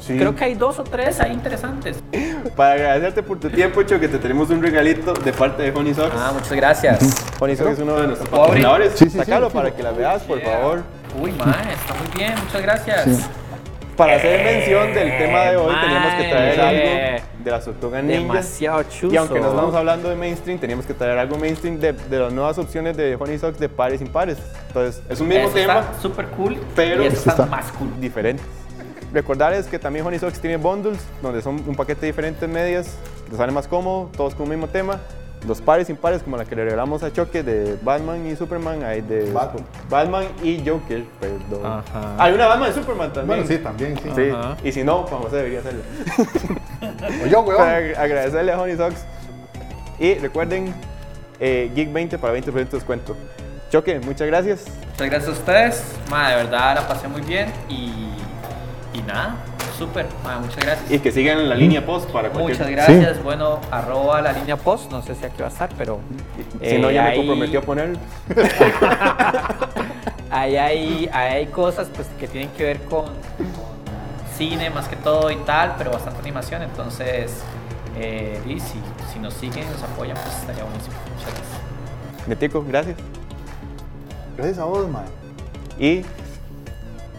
Sí. 0.00 0.16
Creo 0.16 0.34
que 0.34 0.44
hay 0.44 0.54
dos 0.54 0.78
o 0.78 0.84
tres 0.84 1.20
ahí 1.20 1.32
interesantes. 1.32 2.02
Para 2.56 2.72
agradecerte 2.74 3.22
por 3.22 3.38
tu 3.38 3.50
tiempo, 3.50 3.82
Cho, 3.82 4.00
que 4.00 4.08
te 4.08 4.18
tenemos 4.18 4.50
un 4.50 4.62
regalito 4.62 5.12
de 5.12 5.32
parte 5.32 5.62
de 5.62 5.78
Honey 5.78 5.94
Socks. 5.94 6.14
Ah, 6.16 6.32
muchas 6.34 6.52
gracias. 6.52 7.24
Honey 7.40 7.56
Socks 7.56 7.72
es 7.72 7.78
uno 7.80 7.96
de 7.96 8.06
nuestros 8.08 8.28
patrocinadores. 8.30 8.92
Sí, 8.94 9.04
sí, 9.04 9.10
sí, 9.10 9.18
Sácalo 9.18 9.48
sí. 9.50 9.54
para 9.54 9.70
que 9.74 9.82
la 9.82 9.90
veas, 9.92 10.22
por 10.22 10.38
Yeah. 10.40 10.58
favor. 10.58 10.82
Uy, 11.20 11.30
mae, 11.32 11.72
está 11.74 11.94
muy 11.94 12.16
bien, 12.16 12.34
muchas 12.42 12.62
gracias. 12.62 13.28
Para 13.96 14.16
hacer 14.16 14.42
mención 14.44 14.94
del 14.94 15.18
tema 15.18 15.40
de 15.44 15.56
hoy, 15.56 15.74
teníamos 15.80 16.14
que 16.14 16.24
traer 16.30 16.58
Mae. 16.58 16.66
algo 17.16 17.24
de 17.44 17.50
las 17.50 17.64
tortugas 17.64 18.02
ninja. 18.04 18.20
Demasiado 18.22 18.82
chuzo. 18.84 19.12
Y 19.12 19.16
aunque 19.18 19.38
no 19.40 19.48
estamos 19.50 19.74
hablando 19.74 20.08
de 20.08 20.16
mainstream, 20.16 20.58
teníamos 20.58 20.86
que 20.86 20.94
traer 20.94 21.18
algo 21.18 21.36
mainstream 21.36 21.78
de, 21.78 21.92
de 21.92 22.18
las 22.18 22.32
nuevas 22.32 22.56
opciones 22.58 22.96
de 22.96 23.16
Honey 23.16 23.38
Socks 23.38 23.58
de 23.58 23.68
pares 23.68 24.00
y 24.00 24.04
impares. 24.04 24.38
Entonces, 24.68 25.02
es 25.10 25.20
un 25.20 25.28
mismo 25.28 25.44
Eso 25.44 25.54
tema, 25.54 25.80
está 25.80 26.00
súper 26.00 26.26
cool, 26.28 26.56
pero- 26.74 27.02
está, 27.02 27.30
está- 27.30 27.46
más 27.46 27.70
cool. 27.72 27.88
diferente. 28.00 28.42
Recordarles 29.12 29.66
que 29.66 29.78
también 29.78 30.06
Honey 30.06 30.18
Socks 30.18 30.40
tiene 30.40 30.56
bundles, 30.56 30.98
donde 31.20 31.42
son 31.42 31.62
un 31.66 31.74
paquete 31.76 32.00
de 32.02 32.06
diferentes 32.08 32.48
medias, 32.48 32.96
que 33.26 33.32
te 33.32 33.36
sale 33.36 33.52
más 33.52 33.68
cómodo, 33.68 34.08
todos 34.16 34.34
con 34.34 34.44
un 34.44 34.50
mismo 34.50 34.68
tema. 34.68 34.98
Los 35.46 35.60
pares 35.60 35.90
impares, 35.90 36.22
como 36.22 36.36
la 36.36 36.44
que 36.44 36.54
le 36.54 36.64
regalamos 36.64 37.02
a 37.02 37.12
Choque 37.12 37.42
de 37.42 37.76
Batman 37.82 38.26
y 38.28 38.36
Superman, 38.36 38.84
hay 38.84 39.00
de 39.00 39.32
Batman. 39.32 39.64
Batman 39.90 40.24
y 40.42 40.58
Joker, 40.64 41.02
perdón. 41.20 41.64
Ajá. 41.66 42.14
Hay 42.18 42.32
una 42.32 42.46
Batman 42.46 42.70
y 42.70 42.74
Superman 42.74 43.12
también. 43.12 43.26
Bueno, 43.40 43.44
sí, 43.46 43.58
también, 43.58 43.96
sí. 44.00 44.10
Sí, 44.14 44.30
Ajá. 44.30 44.56
y 44.62 44.70
si 44.70 44.84
no, 44.84 45.02
Juan 45.02 45.22
José 45.22 45.36
debería 45.36 45.58
hacerlo. 45.58 45.82
O 47.24 47.26
yo, 47.26 47.40
weón. 47.40 47.56
Para 47.58 47.80
ag- 47.80 47.96
agradecerle 47.98 48.52
a 48.52 48.60
Honey 48.60 48.76
Socks. 48.76 49.04
Y 49.98 50.14
recuerden, 50.14 50.72
eh, 51.40 51.70
Geek 51.74 51.92
20 51.92 52.18
para 52.18 52.32
20% 52.34 52.52
de 52.52 52.64
descuento. 52.78 53.16
Choque, 53.70 53.98
muchas 54.00 54.26
gracias. 54.28 54.64
Muchas 54.92 55.06
gracias 55.10 55.28
a 55.28 55.32
ustedes. 55.32 55.82
Ma, 56.10 56.30
de 56.30 56.36
verdad 56.36 56.74
la 56.76 56.86
pasé 56.86 57.08
muy 57.08 57.22
bien 57.22 57.50
y, 57.68 57.90
y 58.94 59.02
nada, 59.06 59.36
súper. 59.86 60.06
Ma, 60.24 60.38
muchas 60.38 60.64
gracias. 60.64 60.90
Y 60.90 60.98
que 60.98 61.12
sigan 61.12 61.38
en 61.38 61.48
la 61.48 61.54
línea 61.54 61.84
post 61.84 62.08
para 62.10 62.30
cualquier... 62.30 62.56
Muchas 62.58 62.70
gracias. 62.70 63.22
Bueno, 63.22 63.60
arroba 63.70 64.20
la 64.22 64.32
línea 64.32 64.56
post. 64.56 64.90
No 64.90 65.02
sé 65.02 65.14
si 65.14 65.24
aquí 65.24 65.40
va 65.40 65.48
a 65.48 65.50
estar, 65.50 65.68
pero. 65.76 66.00
Si 66.62 66.78
no, 66.78 66.90
ya 66.90 67.02
eh, 67.02 67.04
me 67.04 67.10
ahí- 67.10 67.16
comprometió 67.18 67.58
a 67.58 67.62
ponerlo. 67.62 67.98
Ahí 70.30 70.56
hay, 70.56 71.10
ahí 71.12 71.32
hay 71.34 71.46
cosas 71.48 71.88
pues, 71.94 72.08
que 72.18 72.26
tienen 72.26 72.48
que 72.56 72.64
ver 72.64 72.78
con, 72.84 73.04
con 73.04 73.12
cine 74.38 74.70
más 74.70 74.88
que 74.88 74.96
todo 74.96 75.30
y 75.30 75.36
tal, 75.36 75.74
pero 75.76 75.90
bastante 75.90 76.20
animación. 76.20 76.62
Entonces, 76.62 77.42
eh, 77.98 78.40
y 78.46 78.58
si, 78.58 78.80
si 79.12 79.18
nos 79.18 79.34
siguen, 79.34 79.70
nos 79.70 79.82
apoyan, 79.82 80.16
pues 80.16 80.34
estaría 80.38 80.64
buenísimo. 80.64 80.94
Muchas 81.14 81.34
gracias. 81.34 82.28
Netico, 82.28 82.64
gracias. 82.66 82.96
Gracias 84.38 84.58
a 84.58 84.64
vos, 84.64 84.88
mae. 84.88 85.04
Y 85.78 86.02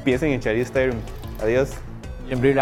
piensen 0.03 0.31
en 0.31 0.39
Charlize 0.39 0.71
Theron. 0.71 0.99
Adiós. 1.39 1.69
En 2.33 2.41
Brie 2.41 2.55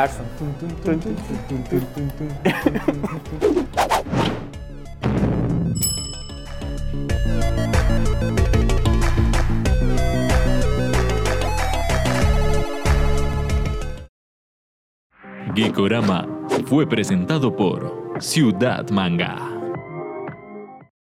fue 16.65 16.85
presentado 16.85 17.55
por 17.55 18.17
Ciudad 18.19 18.89
Manga. 18.89 19.60